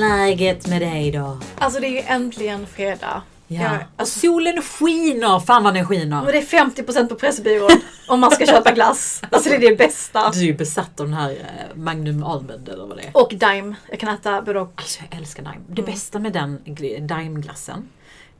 läget 0.00 0.66
med 0.66 0.82
dig 0.82 1.10
då? 1.10 1.38
Alltså 1.58 1.80
det 1.80 1.86
är 1.86 1.90
ju 1.90 2.00
äntligen 2.00 2.66
fredag. 2.66 3.22
Ja. 3.46 3.62
Jag- 3.62 3.72
Och 3.74 3.78
alltså, 3.96 4.18
solen 4.20 4.62
skiner! 4.62 5.40
Fan 5.40 5.62
vad 5.64 5.74
den 5.74 5.86
skiner! 5.86 6.16
men 6.22 6.26
det 6.26 6.38
är 6.38 6.42
50% 6.42 7.08
på 7.08 7.14
Pressbyrån 7.14 7.70
om 8.08 8.20
man 8.20 8.30
ska 8.30 8.46
köpa 8.46 8.72
glass. 8.72 9.22
Alltså 9.30 9.50
det 9.50 9.56
är 9.56 9.70
det 9.70 9.76
bästa. 9.76 10.30
Du 10.30 10.38
är 10.40 10.44
ju 10.44 10.54
besatt 10.54 11.00
av 11.00 11.06
den 11.06 11.14
här 11.14 11.30
eh, 11.30 11.76
Magnum 11.76 12.24
Almond 12.24 12.68
eller 12.68 12.86
vad 12.86 12.96
det 12.96 13.02
är. 13.02 13.10
Och 13.16 13.28
Dime. 13.30 13.74
Jag 13.90 14.00
kan 14.00 14.08
äta 14.14 14.42
både 14.42 14.60
och. 14.60 14.72
Alltså 14.76 15.00
jag 15.10 15.18
älskar 15.18 15.42
Daim. 15.42 15.60
Det 15.68 15.82
bästa 15.82 16.18
med 16.18 16.32
den 16.32 16.58
gl- 16.64 17.06
Daimglassen 17.06 17.88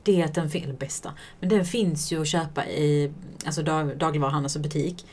det 0.03 0.21
är 0.21 0.25
att 0.25 0.33
den 0.35 0.49
finns, 0.49 0.79
bästa, 0.79 1.13
men 1.39 1.49
den 1.49 1.65
finns 1.65 2.11
ju 2.11 2.21
att 2.21 2.27
köpa 2.27 2.65
i 2.65 3.11
alltså 3.45 3.61
dag, 3.61 3.97
dagligvaruhandels 3.97 4.55
och 4.55 4.61
butik. 4.61 5.05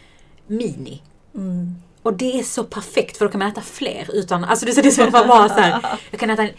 Mini. 0.47 1.03
Mm. 1.35 1.75
Och 2.03 2.15
det 2.15 2.39
är 2.39 2.43
så 2.43 2.65
perfekt 2.65 3.17
för 3.17 3.25
då 3.25 3.31
kan 3.31 3.39
man 3.39 3.49
äta 3.49 3.61
fler 3.61 4.11
utan, 4.13 4.45
alltså 4.45 4.67
det 4.67 4.79
är 4.79 4.91
så 4.91 5.03
att 5.03 5.13
man 5.13 5.29
bara 5.29 5.49
så 5.49 5.55
här, 5.55 5.99
jag 6.11 6.21
kan 6.21 6.31
äta 6.31 6.43
en, 6.43 6.51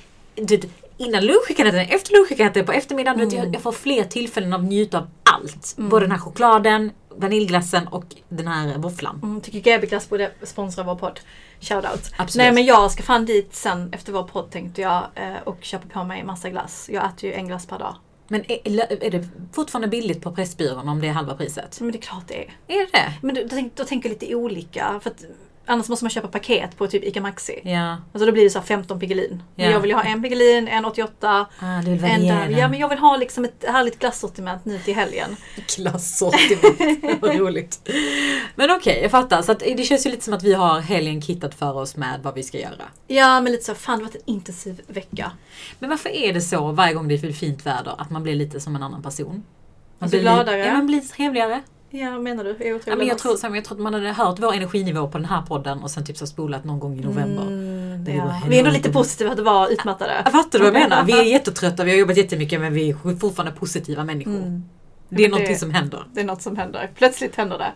innan 0.97 1.25
lunch, 1.25 1.45
jag 1.47 1.57
kan 1.57 1.67
äta 1.67 1.77
den 1.77 1.89
efter 1.89 2.13
lunch, 2.13 2.27
jag 2.29 2.38
kan 2.38 2.47
äta 2.47 2.59
den 2.59 2.66
på 2.66 2.71
eftermiddagen. 2.71 3.21
Mm. 3.21 3.35
jag, 3.35 3.55
jag 3.55 3.61
får 3.61 3.71
fler 3.71 4.03
tillfällen 4.03 4.53
att 4.53 4.63
njuta 4.63 4.97
av 4.97 5.07
allt. 5.23 5.75
Både 5.77 6.05
den 6.05 6.11
här 6.11 6.19
chokladen, 6.19 6.91
vaniljglassen 7.09 7.88
och 7.88 8.05
den 8.29 8.47
här 8.47 8.77
våfflan. 8.77 9.19
Mm, 9.23 9.41
tycker 9.41 9.59
GB 9.59 9.88
Glass 9.88 10.09
borde 10.09 10.31
sponsra 10.43 10.83
vår 10.83 10.95
podd. 10.95 11.19
Shoutout. 11.59 12.11
Absolut. 12.17 12.35
Nej 12.35 12.52
men 12.52 12.66
jag 12.66 12.91
ska 12.91 13.03
fan 13.03 13.25
dit 13.25 13.55
sen 13.55 13.94
efter 13.94 14.13
vår 14.13 14.23
podd 14.23 14.52
tänkte 14.52 14.81
jag 14.81 15.03
eh, 15.16 15.33
och 15.44 15.57
köpa 15.61 15.88
på 15.88 16.03
mig 16.03 16.23
massa 16.23 16.49
glass. 16.49 16.89
Jag 16.94 17.05
äter 17.05 17.30
ju 17.30 17.35
en 17.35 17.47
glass 17.47 17.66
per 17.66 17.80
dag. 17.80 17.95
Men 18.27 18.51
är, 18.51 19.03
är 19.03 19.11
det 19.11 19.27
fortfarande 19.51 19.87
billigt 19.87 20.21
på 20.21 20.31
Pressbyrån 20.31 20.89
om 20.89 21.02
det 21.02 21.07
är 21.07 21.11
halva 21.11 21.35
priset? 21.35 21.81
Men 21.81 21.91
det 21.91 21.97
är 21.97 22.02
klart 22.02 22.27
det 22.27 22.43
är. 22.43 22.53
Är 22.67 22.80
det 22.80 22.89
det? 22.91 23.13
Men 23.21 23.35
då, 23.35 23.41
då, 23.41 23.49
tänk, 23.49 23.75
då 23.75 23.83
tänker 23.83 24.09
jag 24.09 24.21
lite 24.21 24.35
olika. 24.35 24.99
För 25.03 25.09
att, 25.09 25.25
annars 25.66 25.89
måste 25.89 26.06
man 26.06 26.09
köpa 26.09 26.28
paket 26.28 26.78
på 26.78 26.88
typ 26.88 27.03
ICA 27.03 27.22
Maxi. 27.22 27.59
Ja. 27.64 27.97
Alltså 28.14 28.25
då 28.25 28.31
blir 28.31 28.44
det 28.44 28.50
så 28.50 28.59
här 28.59 28.66
15 28.66 29.00
Piggelin. 29.00 29.44
Men 29.56 29.66
Ja. 29.66 29.72
Jag 29.72 29.80
vill 29.80 29.89
ju 29.89 29.95
ha 29.95 30.03
en 30.03 30.23
Piggelin, 30.23 30.67
en 30.67 30.86
88, 30.86 31.45
Ah, 31.59 31.81
du 31.81 31.92
vill 31.92 32.03
en 32.03 32.28
där. 32.28 32.50
Ja 32.50 32.67
men 32.67 32.80
jag 32.80 32.89
vill 32.89 33.00
ha 33.00 33.17
liksom 33.17 33.45
ett 33.45 33.66
härligt 33.67 34.00
glassortiment 34.00 34.66
nu 34.66 34.80
till 34.80 34.95
helgen. 34.95 35.36
Klassortiment. 35.75 37.22
Vad 37.22 37.36
roligt. 37.36 37.89
Men 38.55 38.72
okej, 38.72 39.00
jag 39.02 39.11
fattar. 39.11 39.42
Så 39.42 39.53
det 39.53 39.83
känns 39.83 40.05
ju 40.05 40.09
lite 40.11 40.23
som 40.23 40.33
att 40.33 40.44
vi 40.44 40.53
har 40.53 40.80
helgen 40.80 41.22
kittat 41.22 41.55
för 41.55 41.73
oss 41.77 41.95
med 41.95 42.20
vad 42.23 42.36
vi 42.36 42.44
ska 42.44 42.59
göra. 42.59 42.83
Ja 43.08 43.42
men 43.42 43.52
lite 43.52 43.64
så, 43.64 43.75
fan 43.75 43.98
det 44.00 44.05
har 44.05 44.09
varit 44.11 44.22
en 44.27 44.33
intensiv 44.33 44.81
vecka. 44.88 45.31
Men 45.80 45.89
varför 45.89 46.09
är 46.09 46.33
det 46.33 46.42
så 46.42 46.72
varje 46.72 46.94
gång 46.94 47.08
det 47.08 47.16
är 47.16 47.31
fint 47.33 47.66
väder 47.66 47.95
att 48.02 48.09
man 48.09 48.23
blir 48.23 48.36
lite 48.36 48.59
som 48.59 48.75
en 48.75 48.83
annan 48.83 49.02
person? 49.03 49.44
Man 50.00 50.09
blir 50.09 50.20
li- 50.20 50.23
gladare? 50.23 50.58
Ja, 50.66 50.73
man 50.73 50.86
blir 50.88 51.02
trevligare. 51.02 51.61
Ja 51.95 52.19
menar 52.19 52.44
du? 52.44 52.49
Jag, 52.59 52.81
Ja, 52.86 52.95
men 52.95 53.08
jag, 53.08 53.17
tror, 53.17 53.36
så- 53.36 53.47
jag 53.55 53.66
tror 53.66 53.77
att 53.77 53.81
man 53.83 53.94
hade 53.94 54.11
hört 54.11 54.39
vår 54.39 54.53
energinivå 54.53 55.08
på 55.08 55.17
den 55.17 55.25
här 55.25 55.41
podden 55.41 55.83
och 55.83 55.91
sen 55.91 56.05
typ 56.05 56.17
så 56.17 56.27
spolat 56.27 56.63
någon 56.63 56.80
gång 56.80 56.99
i 56.99 57.02
november. 57.02 57.41
Mm, 57.44 58.03
Det 58.05 58.11
ja. 58.11 58.41
Vi 58.49 58.55
är 58.55 58.59
ändå 58.59 58.72
lite 58.72 58.91
positiva 58.91 59.31
att 59.31 59.39
vara 59.39 59.67
utmattade. 59.67 60.21
Jag 60.23 60.31
fattar 60.33 60.59
du 60.59 60.66
vad 60.66 60.75
jag 60.75 60.89
menar? 60.89 61.03
Vi 61.05 61.14
är 61.19 61.23
jättetrötta, 61.33 61.83
vi 61.83 61.91
har 61.91 61.97
jobbat 61.97 62.17
jättemycket 62.17 62.59
men 62.61 62.73
vi 62.73 62.89
är 62.89 63.16
fortfarande 63.19 63.52
positiva 63.59 64.03
människor. 64.03 64.36
Mm. 64.38 64.64
Det 65.09 65.16
är 65.16 65.21
Men 65.21 65.31
någonting 65.31 65.53
det- 65.53 65.59
som 65.59 65.71
händer. 65.71 66.05
Det 66.14 66.21
är 66.21 66.25
något 66.25 66.41
som 66.41 66.58
händer. 66.58 66.91
Plötsligt 66.95 67.36
händer 67.36 67.58
det. 67.58 67.71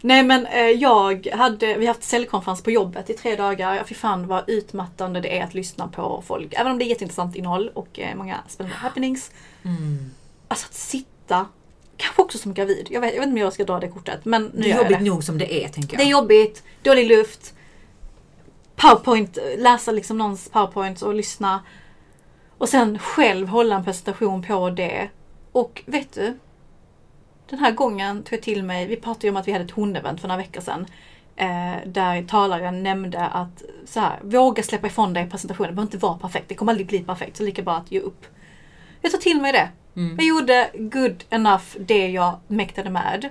Nej 0.00 0.22
men 0.22 0.46
eh, 0.46 0.60
jag 0.60 1.26
hade, 1.32 1.66
vi 1.66 1.86
har 1.86 1.94
haft 1.94 2.02
säljkonferens 2.04 2.62
på 2.62 2.70
jobbet 2.70 3.10
i 3.10 3.14
tre 3.14 3.36
dagar. 3.36 3.74
Ja, 3.74 3.82
fy 3.86 3.94
fan 3.94 4.26
vad 4.26 4.44
utmattande 4.46 5.20
det 5.20 5.38
är 5.38 5.44
att 5.44 5.54
lyssna 5.54 5.88
på 5.88 6.22
folk. 6.26 6.54
Även 6.56 6.72
om 6.72 6.78
det 6.78 6.84
är 6.84 6.86
jätteintressant 6.86 7.36
innehåll 7.36 7.70
och 7.74 8.00
eh, 8.00 8.16
många 8.16 8.36
spännande 8.48 8.76
happenings. 8.76 9.30
Mm. 9.62 10.10
Alltså 10.48 10.66
att 10.66 10.74
sitta, 10.74 11.46
kanske 12.02 12.22
också 12.22 12.38
som 12.38 12.54
gravid. 12.54 12.88
Jag 12.90 13.00
vet, 13.00 13.14
jag 13.14 13.20
vet 13.20 13.26
inte 13.28 13.34
om 13.40 13.44
jag 13.44 13.52
ska 13.52 13.64
dra 13.64 13.80
det 13.80 13.88
kortet. 13.88 14.24
Men 14.24 14.42
nu 14.54 14.62
Det 14.62 14.70
är 14.70 14.76
jobbigt 14.76 14.98
det. 14.98 15.04
nog 15.04 15.24
som 15.24 15.38
det 15.38 15.64
är 15.64 15.68
tänker 15.68 15.92
jag. 15.96 16.00
Det 16.06 16.08
är 16.08 16.10
jobbigt, 16.10 16.62
dålig 16.82 17.06
luft. 17.06 17.54
Powerpoint, 18.76 19.38
läsa 19.58 19.92
liksom 19.92 20.18
någons 20.18 20.48
powerpoint 20.50 21.02
och 21.02 21.14
lyssna. 21.14 21.62
Och 22.58 22.68
sen 22.68 22.98
själv 22.98 23.48
hålla 23.48 23.76
en 23.76 23.84
presentation 23.84 24.42
på 24.42 24.70
det. 24.70 25.08
Och 25.52 25.82
vet 25.86 26.12
du? 26.12 26.38
Den 27.50 27.58
här 27.58 27.72
gången 27.72 28.22
tog 28.22 28.32
jag 28.32 28.42
till 28.42 28.62
mig, 28.62 28.86
vi 28.86 28.96
pratade 28.96 29.26
ju 29.26 29.30
om 29.30 29.36
att 29.36 29.48
vi 29.48 29.52
hade 29.52 29.64
ett 29.64 29.70
hundevent 29.70 30.20
för 30.20 30.28
några 30.28 30.38
veckor 30.42 30.60
sedan. 30.60 30.86
Eh, 31.36 31.74
där 31.86 32.22
talaren 32.22 32.82
nämnde 32.82 33.26
att 33.26 33.62
så 33.86 34.00
här, 34.00 34.18
våga 34.22 34.62
släppa 34.62 34.86
ifrån 34.86 35.12
dig 35.12 35.30
presentationen. 35.30 35.70
Det 35.70 35.74
behöver 35.74 35.86
inte 35.86 35.98
vara 36.06 36.18
perfekt, 36.18 36.48
det 36.48 36.54
kommer 36.54 36.72
aldrig 36.72 36.86
bli 36.86 37.00
perfekt. 37.00 37.36
Så 37.36 37.42
lika 37.42 37.62
bra 37.62 37.74
att 37.74 37.92
ge 37.92 38.00
upp. 38.00 38.26
Jag 39.00 39.12
tar 39.12 39.18
till 39.18 39.40
mig 39.40 39.52
det. 39.52 39.68
Mm. 39.96 40.16
Jag 40.16 40.26
gjorde 40.26 40.70
good 40.74 41.24
enough 41.30 41.64
det 41.78 42.08
jag 42.08 42.38
mäktade 42.48 42.90
med. 42.90 43.28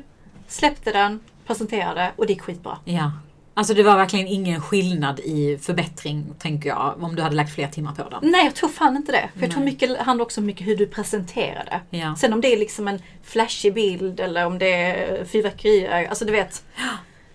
Släppte 0.48 0.92
den, 0.92 1.20
presenterade 1.48 2.12
och 2.16 2.28
det 2.28 2.34
gick 2.34 2.42
skitbra. 2.42 2.78
Ja. 2.86 3.12
Alltså 3.54 3.74
det 3.74 3.84
var 3.84 3.98
verkligen 3.98 4.28
ingen 4.28 4.62
skillnad 4.62 5.20
i 5.20 5.58
förbättring, 5.62 6.26
tänker 6.40 6.70
jag, 6.70 7.04
om 7.04 7.16
du 7.16 7.22
hade 7.22 7.36
lagt 7.36 7.56
fler 7.56 7.68
timmar 7.68 7.92
på 7.92 8.10
den. 8.10 8.32
Nej, 8.32 8.46
jag 8.46 8.56
tror 8.56 8.70
fan 8.70 8.96
inte 8.96 9.12
det. 9.12 9.30
För 9.34 9.42
jag 9.42 9.52
tror 9.52 9.64
Nej. 9.64 9.74
mycket 9.74 9.98
handlar 9.98 10.26
också 10.26 10.42
mycket 10.42 10.68
hur 10.68 10.78
du 10.78 10.88
presenterar 10.88 11.66
det. 11.66 11.98
Ja. 11.98 12.16
Sen 12.16 12.34
om 12.34 12.42
det 12.42 12.54
är 12.54 12.58
liksom 12.58 12.88
en 12.88 13.00
flashig 13.24 13.74
bild 13.74 14.20
eller 14.20 14.46
om 14.46 14.60
det 14.60 14.74
är 14.74 15.26
fyrverkerier. 15.26 16.08
Alltså 16.10 16.26
du 16.26 16.32
vet. 16.32 16.64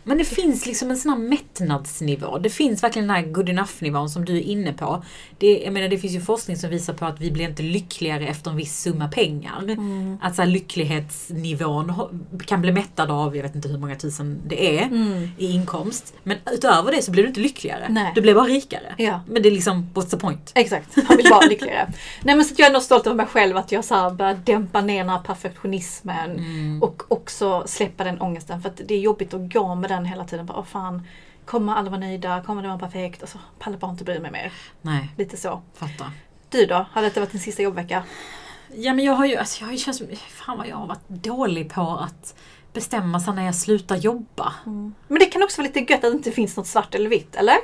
Men 0.08 0.18
det 0.18 0.24
finns 0.24 0.66
liksom 0.66 0.90
en 0.90 0.96
sån 0.96 1.10
här 1.12 1.18
mättnadsnivå. 1.18 2.38
Det 2.38 2.50
finns 2.50 2.82
verkligen 2.82 3.08
den 3.08 3.16
här 3.16 3.22
good 3.22 3.48
enough-nivån 3.48 4.10
som 4.10 4.24
du 4.24 4.36
är 4.36 4.40
inne 4.40 4.72
på. 4.72 5.04
Det, 5.38 5.58
jag 5.64 5.72
menar, 5.72 5.88
det 5.88 5.98
finns 5.98 6.12
ju 6.14 6.20
forskning 6.20 6.56
som 6.56 6.70
visar 6.70 6.92
på 6.92 7.04
att 7.06 7.20
vi 7.20 7.30
blir 7.30 7.44
inte 7.48 7.62
lyckligare 7.62 8.26
efter 8.26 8.50
en 8.50 8.56
viss 8.56 8.80
summa 8.80 9.08
pengar. 9.08 9.62
Mm. 9.62 10.18
Att 10.22 10.34
så 10.34 10.42
här, 10.42 10.48
lycklighetsnivån 10.48 11.92
kan 12.46 12.60
bli 12.60 12.72
mättad 12.72 13.10
av, 13.10 13.36
jag 13.36 13.42
vet 13.42 13.54
inte 13.54 13.68
hur 13.68 13.78
många 13.78 13.96
tusen 13.96 14.40
det 14.46 14.78
är, 14.78 14.82
Mm. 14.86 15.28
i 15.38 15.50
inkomst. 15.52 16.14
Men 16.22 16.36
utöver 16.52 16.92
det 16.92 17.02
så 17.02 17.10
blir 17.10 17.22
du 17.22 17.28
inte 17.28 17.40
lyckligare. 17.40 17.86
Nej. 17.88 18.12
Du 18.14 18.20
blir 18.20 18.34
bara 18.34 18.44
rikare. 18.44 18.94
Ja. 18.98 19.20
Men 19.28 19.42
det 19.42 19.48
är 19.48 19.52
liksom, 19.52 19.90
what's 19.94 20.10
the 20.10 20.16
point? 20.16 20.52
Exakt, 20.54 20.96
man 21.08 21.16
vill 21.16 21.30
vara 21.30 21.46
lyckligare. 21.46 21.92
Nej 22.22 22.36
men 22.36 22.44
så 22.44 22.52
att 22.52 22.58
jag 22.58 22.66
är 22.66 22.70
ändå 22.70 22.80
stolt 22.80 23.06
över 23.06 23.16
mig 23.16 23.26
själv 23.26 23.56
att 23.56 23.72
jag 23.72 23.84
så 23.84 23.94
här 23.94 24.10
börjar 24.10 24.40
dämpa 24.44 24.80
ner 24.80 24.98
den 24.98 25.08
här 25.08 25.18
perfektionismen. 25.18 26.30
Mm. 26.30 26.82
Och 26.82 27.02
också 27.08 27.62
släppa 27.66 28.04
den 28.04 28.20
ångesten. 28.20 28.62
För 28.62 28.68
att 28.68 28.80
det 28.88 28.94
är 28.94 28.98
jobbigt 28.98 29.34
att 29.34 29.52
gå 29.52 29.74
med 29.74 29.90
den 29.90 29.95
hela 30.04 30.24
tiden. 30.24 30.46
Bara, 30.46 30.58
Åh 30.58 30.64
fan, 30.64 31.06
kommer 31.44 31.74
alla 31.74 31.90
vara 31.90 32.00
nöjda? 32.00 32.42
Kommer 32.42 32.62
det 32.62 32.68
vara 32.68 32.78
perfekt? 32.78 33.22
Alltså, 33.22 33.38
pallar 33.58 33.78
bara 33.78 33.90
inte 33.90 34.04
bry 34.04 34.18
mig 34.18 34.30
mer. 34.30 34.52
Nej, 34.82 35.08
Lite 35.16 35.36
så. 35.36 35.62
fattar. 35.74 36.10
Du 36.48 36.66
då? 36.66 36.86
Har 36.92 37.02
detta 37.02 37.20
varit 37.20 37.32
din 37.32 37.40
sista 37.40 37.62
jobbvecka? 37.62 38.02
Ja 38.74 38.94
men 38.94 39.04
jag 39.04 39.12
har 39.12 39.26
ju, 39.26 39.36
alltså 39.36 39.60
jag 39.60 39.66
har 39.66 39.72
ju 39.72 39.78
känt 39.78 39.96
som, 39.96 40.06
fan 40.28 40.58
vad 40.58 40.68
jag 40.68 40.76
har 40.76 40.86
varit 40.86 41.08
dålig 41.08 41.72
på 41.72 41.80
att 41.80 42.34
bestämma 42.72 43.20
sig 43.20 43.34
när 43.34 43.44
jag 43.44 43.54
slutar 43.54 43.96
jobba. 43.96 44.52
Men 45.08 45.18
det 45.18 45.26
kan 45.26 45.42
också 45.42 45.62
vara 45.62 45.66
lite 45.74 45.92
gött 45.92 46.04
att 46.04 46.12
det 46.12 46.16
inte 46.16 46.32
finns 46.32 46.56
något 46.56 46.66
svart 46.66 46.94
eller 46.94 47.10
vitt, 47.10 47.36
eller? 47.36 47.56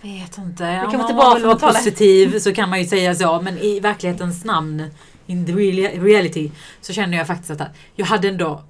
Vet 0.00 0.38
inte. 0.38 0.86
kan 0.90 1.00
Om 1.00 1.00
man 1.00 1.16
bra 1.16 1.34
vill 1.34 1.44
vara 1.44 1.58
positiv 1.58 2.38
så 2.38 2.54
kan 2.54 2.70
man 2.70 2.78
ju 2.80 2.86
säga 2.86 3.14
så 3.14 3.40
men 3.40 3.58
i 3.58 3.80
verklighetens 3.80 4.44
namn, 4.44 4.90
in 5.26 5.46
the 5.46 5.52
real- 5.52 6.02
reality, 6.04 6.50
så 6.80 6.92
känner 6.92 7.18
jag 7.18 7.26
faktiskt 7.26 7.50
att 7.50 7.68
jag 7.94 8.06
hade 8.06 8.28
ändå 8.28 8.62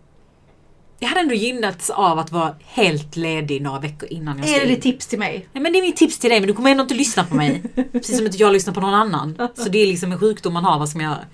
jag 1.03 1.09
hade 1.09 1.21
ändå 1.21 1.35
gynnats 1.35 1.91
av 1.91 2.19
att 2.19 2.33
vara 2.33 2.55
helt 2.65 3.17
ledig 3.17 3.63
några 3.63 3.81
veckor 3.81 4.09
innan 4.13 4.39
jag 4.39 4.47
Är 4.49 4.51
ska 4.53 4.61
det 4.61 4.67
in. 4.69 4.75
ditt 4.75 4.83
tips 4.83 5.07
till 5.07 5.19
mig? 5.19 5.49
Ja, 5.53 5.61
men 5.61 5.73
det 5.73 5.79
är 5.79 5.83
mitt 5.83 5.97
tips 5.97 6.19
till 6.19 6.31
dig 6.31 6.41
men 6.41 6.47
du 6.47 6.55
kommer 6.55 6.71
ändå 6.71 6.83
inte 6.83 6.95
lyssna 6.95 7.25
på 7.25 7.35
mig. 7.35 7.63
Precis 7.93 8.17
som 8.17 8.27
inte 8.27 8.39
jag 8.39 8.53
lyssnar 8.53 8.75
på 8.75 8.81
någon 8.81 8.95
annan. 8.95 9.39
Så 9.55 9.69
det 9.69 9.79
är 9.79 9.87
liksom 9.87 10.13
en 10.13 10.19
sjukdom 10.19 10.53
man 10.53 10.65
har, 10.65 10.79
vad 10.79 10.89
ska 10.89 10.99
man 10.99 11.07
göra? 11.07 11.25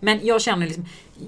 Men 0.00 0.20
jag 0.26 0.42
känner 0.42 0.66
liksom, 0.66 0.86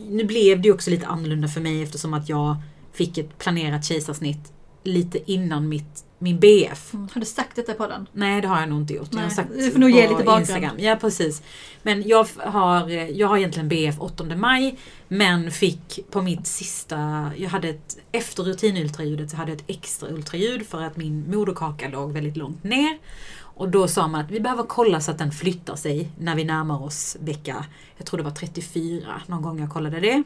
nu 0.08 0.24
blev 0.24 0.60
det 0.62 0.68
ju 0.68 0.74
också 0.74 0.90
lite 0.90 1.06
annorlunda 1.06 1.48
för 1.48 1.60
mig 1.60 1.82
eftersom 1.82 2.14
att 2.14 2.28
jag 2.28 2.56
fick 2.92 3.18
ett 3.18 3.38
planerat 3.38 3.84
kejsarsnitt 3.84 4.52
lite 4.84 5.32
innan 5.32 5.68
mitt, 5.68 6.04
min 6.18 6.40
BF. 6.40 6.92
Har 6.92 7.20
du 7.20 7.26
sagt 7.26 7.56
detta 7.56 7.74
på 7.74 7.86
den? 7.86 8.06
Nej 8.12 8.40
det 8.40 8.48
har 8.48 8.60
jag 8.60 8.68
nog 8.68 8.80
inte 8.80 8.94
gjort. 8.94 9.08
Jag 9.12 9.20
har 9.20 9.28
sagt 9.28 9.50
du 9.54 9.70
får 9.70 9.78
nog 9.78 9.90
ge 9.90 10.02
lite 10.02 10.14
bakgrund. 10.14 10.40
Instagram. 10.40 10.76
Ja 10.78 10.96
precis. 10.96 11.42
Men 11.82 12.08
jag 12.08 12.26
har, 12.36 12.88
jag 12.90 13.28
har 13.28 13.36
egentligen 13.36 13.68
BF 13.68 14.00
8 14.00 14.24
maj 14.36 14.78
men 15.08 15.50
fick 15.50 16.10
på 16.10 16.22
mitt 16.22 16.46
sista, 16.46 17.30
jag 17.36 17.48
hade 17.48 17.68
ett, 17.68 17.98
efter 18.12 18.42
rutinultraljudet 18.42 19.30
så 19.30 19.36
hade 19.36 19.50
jag 19.50 19.58
ett 19.58 19.64
extra 19.66 20.08
ultraljud 20.08 20.66
för 20.66 20.82
att 20.82 20.96
min 20.96 21.30
moderkaka 21.30 21.88
låg 21.88 22.12
väldigt 22.12 22.36
långt 22.36 22.64
ner. 22.64 22.98
Och 23.40 23.68
då 23.68 23.88
sa 23.88 24.08
man 24.08 24.20
att 24.20 24.30
vi 24.30 24.40
behöver 24.40 24.62
kolla 24.62 25.00
så 25.00 25.10
att 25.10 25.18
den 25.18 25.32
flyttar 25.32 25.76
sig 25.76 26.10
när 26.18 26.36
vi 26.36 26.44
närmar 26.44 26.82
oss 26.82 27.16
vecka, 27.20 27.64
jag 27.96 28.06
tror 28.06 28.18
det 28.18 28.24
var 28.24 28.30
34 28.30 29.22
någon 29.26 29.42
gång 29.42 29.60
jag 29.60 29.70
kollade 29.70 30.00
det. 30.00 30.22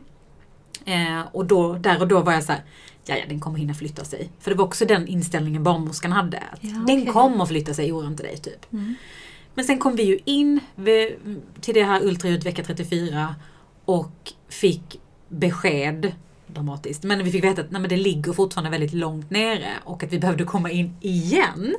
Eh, 0.84 1.20
och 1.32 1.46
då, 1.46 1.74
där 1.74 2.00
och 2.00 2.08
då 2.08 2.20
var 2.20 2.32
jag 2.32 2.44
så 2.44 2.52
här, 2.52 2.62
ja 3.06 3.16
ja 3.16 3.24
den 3.28 3.40
kommer 3.40 3.58
hinna 3.58 3.74
flytta 3.74 4.04
sig. 4.04 4.30
För 4.40 4.50
det 4.50 4.56
var 4.56 4.64
också 4.64 4.84
den 4.84 5.06
inställningen 5.08 5.62
barnmorskan 5.62 6.12
hade. 6.12 6.38
Att 6.38 6.58
Ja, 6.60 6.70
Den 6.70 6.82
okej. 7.00 7.06
kommer 7.06 7.46
flytta 7.46 7.74
sig, 7.74 7.92
oroa 7.92 8.06
inte 8.06 8.22
dig 8.22 8.36
typ. 8.36 8.72
Mm. 8.72 8.94
Men 9.54 9.64
sen 9.64 9.78
kom 9.78 9.96
vi 9.96 10.02
ju 10.02 10.18
in 10.24 10.60
vid, 10.74 11.16
till 11.60 11.74
det 11.74 11.84
här 11.84 12.02
ultraljudet 12.04 12.46
vecka 12.46 12.62
34 12.64 13.34
och 13.84 14.32
fick 14.48 15.00
besked 15.28 16.12
dramatiskt. 16.46 17.02
Men 17.02 17.24
vi 17.24 17.30
fick 17.32 17.44
veta 17.44 17.60
att 17.60 17.70
nej, 17.70 17.80
men 17.80 17.88
det 17.90 17.96
ligger 17.96 18.32
fortfarande 18.32 18.70
väldigt 18.70 18.92
långt 18.92 19.30
nere 19.30 19.68
och 19.84 20.02
att 20.02 20.12
vi 20.12 20.18
behövde 20.18 20.44
komma 20.44 20.70
in 20.70 20.96
igen 21.00 21.76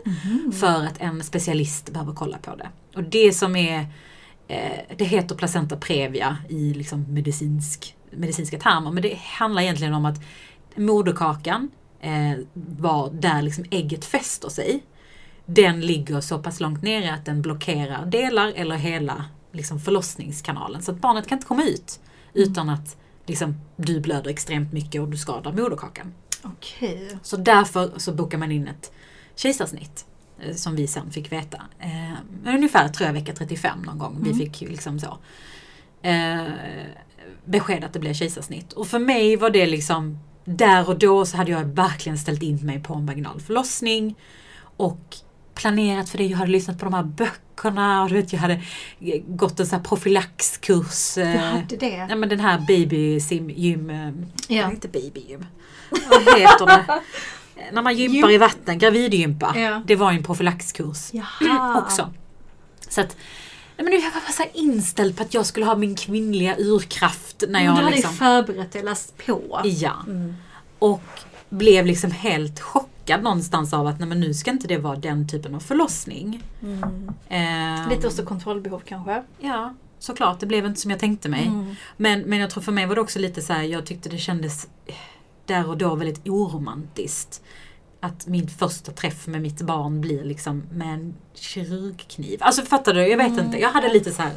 för 0.54 0.84
att 0.86 1.02
en 1.02 1.24
specialist 1.24 1.94
behöver 1.94 2.14
kolla 2.14 2.38
på 2.38 2.56
det. 2.56 2.70
Och 2.96 3.04
det 3.04 3.34
som 3.34 3.56
är, 3.56 3.80
eh, 4.48 4.72
det 4.98 5.06
heter 5.06 5.36
placenta 5.36 5.78
previa 5.78 6.38
i 6.50 6.74
liksom 6.74 7.06
medicinsk, 7.14 7.96
medicinska 8.12 8.60
termer, 8.60 8.92
men 8.92 9.04
det 9.04 9.18
handlar 9.24 9.62
egentligen 9.62 9.94
om 9.94 10.06
att 10.06 10.22
moderkakan 10.76 11.72
eh, 12.00 12.40
var 12.54 13.10
där 13.10 13.42
liksom 13.42 13.66
ägget 13.72 14.06
fäster 14.06 14.50
sig. 14.50 14.84
den 15.46 15.82
ligger 15.82 16.22
så 16.22 16.40
pass 16.40 16.60
långt 16.60 16.82
nere 16.82 17.14
att 17.14 17.26
den 17.26 17.42
blockerar 17.42 18.06
delar 18.06 18.48
eller 18.56 18.76
hela 18.76 19.26
liksom, 19.52 19.80
förlossningskanalen. 19.80 20.82
Så 20.82 20.92
att 20.92 20.98
barnet 20.98 21.28
kan 21.28 21.38
inte 21.38 21.48
komma 21.48 21.64
ut 21.64 22.00
utan 22.34 22.70
att 22.70 22.98
liksom, 23.26 23.56
du 23.76 24.00
blöder 24.00 24.30
extremt 24.30 24.74
mycket 24.74 25.02
och 25.02 25.08
du 25.10 25.18
skadar 25.18 25.52
moderkakan. 25.54 26.14
Okej. 26.44 27.18
Så 27.24 27.38
därför 27.38 27.92
så 27.98 28.12
bokar 28.14 28.38
man 28.38 28.52
in 28.52 28.68
ett 28.68 28.92
kejsarsnitt. 29.36 30.06
eh, 30.40 30.56
Som 30.56 30.76
vi 30.76 30.88
sen 30.88 31.12
fick 31.12 31.32
veta. 31.32 31.62
Eh, 31.80 32.54
ungefär 32.56 32.88
tror 32.90 33.06
jag 33.08 33.14
vecka 33.14 33.34
35 33.34 33.80
någon 33.86 33.98
gång. 33.98 34.18
Vi 34.24 34.30
Mm. 34.32 34.40
fick 34.40 34.62
ju 34.62 34.68
liksom 34.70 35.00
så. 35.00 35.18
Eh, 36.02 36.44
besked 37.46 37.84
att 37.84 37.94
det 37.94 38.00
blev 38.00 38.14
kejsarsnitt. 38.14 38.74
Och 38.74 38.88
för 38.88 39.00
mig 39.00 39.36
var 39.36 39.50
det 39.50 39.66
liksom 39.66 40.20
där 40.46 40.90
och 40.90 41.00
då 41.00 41.26
så 41.26 41.38
hade 41.38 41.52
jag 41.52 41.64
verkligen 41.66 42.18
ställt 42.18 42.44
in 42.44 42.56
mig 42.66 42.80
på 42.80 42.94
en 42.94 43.06
vaginal 43.06 43.42
förlossning. 43.42 44.16
Och 44.78 45.16
planerat 45.56 46.10
för 46.10 46.18
det. 46.18 46.24
Jag 46.26 46.38
hade 46.38 46.52
lyssnat 46.52 46.80
på 46.80 46.86
de 46.86 46.94
här 46.94 47.04
böckerna 47.04 48.04
och 48.04 48.10
du 48.10 48.16
vet 48.16 48.34
jag 48.34 48.40
hade 48.40 48.62
gått 49.28 49.60
en 49.60 49.68
sån 49.68 49.78
här 49.80 49.84
profylaxkurs. 49.86 51.16
Du 51.16 51.22
eh, 51.22 51.40
hade 51.42 51.76
det? 51.76 52.08
Ja 52.10 52.16
men 52.16 52.30
den 52.30 52.40
här 52.40 52.64
baby 52.68 53.20
sim 53.20 53.50
gym. 53.50 53.90
eh, 53.90 54.12
Ja. 54.58 54.72
Inte 54.72 54.88
baby 54.88 55.26
gym. 55.30 55.46
Vad 56.10 56.40
heter 56.40 56.66
det? 56.66 57.02
När 57.72 57.82
man 57.82 57.96
gympar 57.96 58.30
Gym- 58.30 58.36
i 58.36 58.38
vatten, 58.38 58.78
gravidgympa. 58.80 59.54
Ja. 59.58 59.82
Det 59.86 59.96
var 59.96 60.12
en 60.12 60.24
profylaxkurs 60.24 61.12
också. 61.78 62.14
Så 62.90 63.02
att, 63.02 63.18
nej 63.78 63.86
men 63.86 63.86
nu 63.86 63.98
var 63.98 64.04
jag 64.04 64.14
bara 64.14 64.32
så 64.32 64.44
inställd 64.54 65.18
på 65.18 65.24
att 65.24 65.34
jag 65.34 65.46
skulle 65.46 65.66
ha 65.66 65.76
min 65.76 65.96
kvinnliga 65.96 66.56
urkraft 66.58 67.44
när 67.48 67.66
jag 67.66 67.76
du 67.76 67.82
hade 67.82 67.96
liksom... 67.96 68.14
förberett 68.14 68.72
dig, 68.72 68.84
läst 68.84 69.26
på. 69.26 69.62
Ja. 69.64 69.94
Mm. 70.08 70.36
Och 70.80 71.02
blev 71.50 71.86
liksom 71.86 72.12
helt 72.12 72.60
chockad 72.60 73.24
någonstans 73.24 73.74
av 73.74 73.88
att 73.88 74.00
nej 74.00 74.10
men 74.10 74.20
nu 74.20 74.34
ska 74.34 74.52
inte 74.52 74.68
det 74.68 74.78
vara 74.78 74.96
den 74.96 75.28
typen 75.28 75.56
av 75.56 75.60
förlossning. 75.60 76.44
Mm. 76.62 77.12
Ehm, 77.30 77.90
Lite 77.90 78.08
också 78.08 78.26
kontrollbehov 78.26 78.82
kanske? 78.86 79.24
Ja, 79.40 79.74
såklart. 80.00 80.40
Det 80.40 80.46
blev 80.46 80.66
inte 80.66 80.82
som 80.82 80.92
jag 80.92 81.00
tänkte 81.00 81.30
mig. 81.30 81.48
Mm. 81.48 81.76
Men, 81.98 82.22
men 82.22 82.40
jag 82.40 82.50
tror 82.50 82.64
för 82.64 82.72
mig 82.72 82.86
var 82.86 82.96
det 82.96 83.02
också 83.02 83.20
lite 83.20 83.42
så 83.42 83.54
här, 83.54 83.64
jag 83.64 83.86
tyckte 83.86 84.10
det 84.10 84.18
kändes 84.18 84.68
där 85.46 85.70
och 85.70 85.78
då 85.78 85.96
väldigt 85.96 86.28
oromantiskt. 86.28 87.42
Att 88.06 88.28
min 88.28 88.48
första 88.48 88.92
träff 88.92 89.28
med 89.28 89.42
mitt 89.42 89.62
barn 89.62 90.02
blir 90.02 90.24
liksom 90.24 90.64
med 90.72 90.94
en 90.94 91.14
kirurgkniv. 91.34 92.38
Alltså 92.42 92.62
fattar 92.62 92.94
du? 92.94 93.08
Jag 93.08 93.18
vet 93.18 93.28
Mm. 93.32 93.46
inte. 93.46 93.60
Jag 93.60 93.70
hade 93.70 93.94
lite 93.94 94.12
så 94.12 94.22
här 94.22 94.32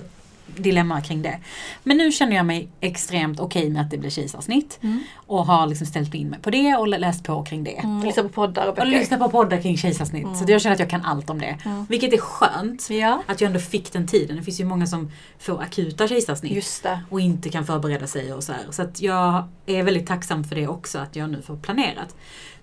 dilemma 0.57 1.01
kring 1.01 1.23
det. 1.23 1.39
Men 1.83 1.97
nu 1.97 2.13
känner 2.13 2.37
jag 2.37 2.47
mig 2.47 2.69
extremt 2.81 3.41
okej 3.41 3.71
med 3.71 3.83
att 3.83 3.91
det 3.91 3.99
blir 3.99 4.11
kejsarsnitt. 4.11 4.79
Mm. 4.83 5.01
Och 5.27 5.47
har 5.47 5.67
liksom 5.67 5.87
ställt 5.87 6.15
in 6.15 6.29
mig 6.29 6.39
på 6.41 6.51
det 6.51 6.77
och 6.77 6.89
läst 6.89 7.25
på 7.25 7.45
kring 7.45 7.65
det. 7.65 7.79
Mm. 7.79 7.99
Och, 7.99 8.05
Lyssna 8.05 8.23
på 8.23 8.29
poddar 8.29 8.63
och 8.63 8.69
och 8.69 8.75
böcker. 8.77 8.91
lyssna 8.91 9.19
på 9.19 9.29
poddar 9.31 9.63
kring 9.63 9.77
kejsarsnitt. 9.77 10.25
Mm. 10.25 10.35
Så 10.37 10.45
jag 10.49 10.61
känner 10.61 10.75
att 10.75 10.81
jag 10.81 10.91
kan 10.91 11.03
allt 11.05 11.31
om 11.31 11.41
det. 11.41 11.59
Mm. 11.65 11.87
Vilket 11.89 12.13
är 12.13 12.19
skönt. 12.19 12.91
Ja, 12.91 13.23
Att 13.27 13.41
jag 13.41 13.49
ändå 13.49 13.61
fick 13.61 13.93
den 13.93 14.07
tiden. 14.07 14.37
Det 14.37 14.43
finns 14.43 14.61
ju 14.61 14.65
många 14.65 14.87
som 14.87 15.11
får 15.39 15.63
akuta 15.63 16.09
kejsarsnitt 16.09 16.85
och 17.11 17.21
inte 17.21 17.49
kan 17.49 17.67
förbereda 17.67 18.07
sig 18.07 18.33
och 18.33 18.45
så 18.45 18.53
här. 18.53 18.63
Så 18.71 18.83
att 18.83 19.03
jag 19.03 19.49
är 19.67 19.83
väldigt 19.83 20.07
tacksam 20.07 20.45
för 20.45 20.55
det 20.57 20.67
också, 20.69 20.99
att 20.99 21.17
jag 21.17 21.31
nu 21.31 21.43
får 21.43 21.57
planerat. 21.57 22.17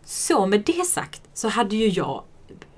Så 0.05 0.45
med 0.45 0.63
det 0.65 0.85
sagt 0.87 1.21
så 1.33 1.47
hade 1.49 1.75
ju 1.75 1.87
jag 1.87 2.23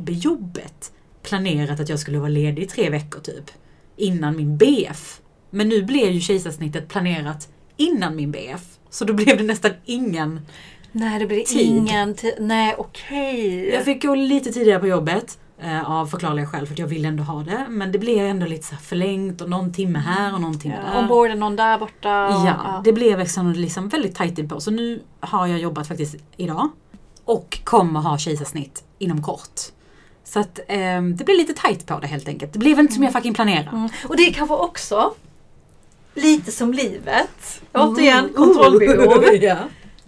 jobbet 0.07 0.91
planerat 1.23 1.79
att 1.79 1.89
jag 1.89 1.99
skulle 1.99 2.17
vara 2.19 2.29
ledig 2.29 2.63
i 2.63 2.67
tre 2.67 2.89
veckor 2.89 3.19
typ. 3.19 3.51
Innan 3.97 4.35
min 4.37 4.57
BF. 4.57 5.21
Men 5.49 5.69
nu 5.69 5.83
blev 5.83 6.11
ju 6.11 6.19
kejsarsnittet 6.19 6.87
planerat 6.87 7.47
innan 7.77 8.15
min 8.15 8.31
BF. 8.31 8.61
Så 8.89 9.05
då 9.05 9.13
blev 9.13 9.37
det 9.37 9.43
nästan 9.43 9.71
ingen. 9.85 10.41
Nej, 10.91 11.19
det 11.19 11.25
blir 11.25 11.43
Tid. 11.43 11.67
ingen 11.67 12.13
tid. 12.15 12.33
Nej, 12.39 12.75
okej. 12.77 13.69
Jag 13.69 13.83
fick 13.85 14.01
gå 14.03 14.15
lite 14.15 14.51
tidigare 14.51 14.79
på 14.79 14.87
jobbet. 14.87 15.39
Eh, 15.61 15.91
av 15.91 16.05
förklarliga 16.07 16.45
skäl 16.47 16.65
för 16.65 16.73
att 16.73 16.79
jag 16.79 16.87
ville 16.87 17.07
ändå 17.07 17.23
ha 17.23 17.43
det. 17.43 17.65
Men 17.69 17.91
det 17.91 17.99
blev 17.99 18.25
ändå 18.25 18.45
lite 18.45 18.63
så 18.67 18.75
förlängt 18.75 19.41
och 19.41 19.49
någon 19.49 19.73
timme 19.73 19.99
här 19.99 20.33
och 20.33 20.41
någon 20.41 20.59
timme 20.59 20.75
Ja, 20.85 20.91
där. 20.93 20.99
Ombord 20.99 21.29
är 21.31 21.35
någon 21.35 21.55
där 21.55 21.77
borta. 21.77 22.25
och- 22.27 22.47
Ja, 22.47 22.81
det 22.85 22.93
blev 22.93 23.19
liksom, 23.19 23.51
liksom 23.53 23.89
väldigt 23.89 24.15
tajt 24.15 24.49
på. 24.49 24.59
Så 24.59 24.71
nu 24.71 25.01
har 25.19 25.47
jag 25.47 25.59
jobbat 25.59 25.87
faktiskt 25.87 26.15
idag. 26.37 26.69
Och 27.25 27.59
kommer 27.63 27.99
ha 27.99 28.17
kejsarsnitt 28.17 28.83
inom 28.99 29.23
kort. 29.23 29.61
Så 30.23 30.39
att 30.39 30.59
ehm, 30.67 31.15
det 31.15 31.23
blir 31.23 31.37
lite 31.37 31.53
tajt 31.53 31.85
på 31.85 31.99
det 31.99 32.07
helt 32.07 32.27
enkelt. 32.27 32.53
Det 32.53 32.59
blev 32.59 32.79
inte 32.79 32.93
som 32.93 33.03
jag 33.03 33.13
fucking 33.13 33.33
planerade. 33.33 33.69
Mm. 33.69 33.89
Och 34.07 34.17
det 34.17 34.23
är 34.23 34.33
kanske 34.33 34.55
också 34.55 35.13
lite 36.15 36.51
som 36.51 36.73
livet. 36.73 37.61
Mm. 37.73 37.87
Återigen, 37.89 38.29
kontrollbehov. 38.35 39.23
ja. 39.41 39.57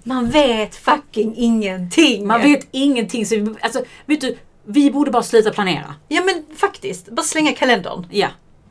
Man 0.04 0.30
vet 0.30 0.76
fucking 0.76 1.34
ingenting. 1.38 2.28
Man 2.28 2.42
vet 2.42 2.68
ingenting. 2.72 3.26
Så, 3.26 3.36
vi- 3.36 3.56
alltså, 3.62 3.84
vet 4.06 4.22
du, 4.22 4.38
vi 4.66 4.92
borde 4.92 5.12
bara 5.12 5.24
sluta 5.24 5.52
planera. 5.52 5.96
Ja 6.08 6.22
men 6.26 6.58
faktiskt, 6.58 7.10
bara 7.10 7.22
slänga 7.24 7.52
kalendern. 7.52 8.06
Ja. 8.12 8.28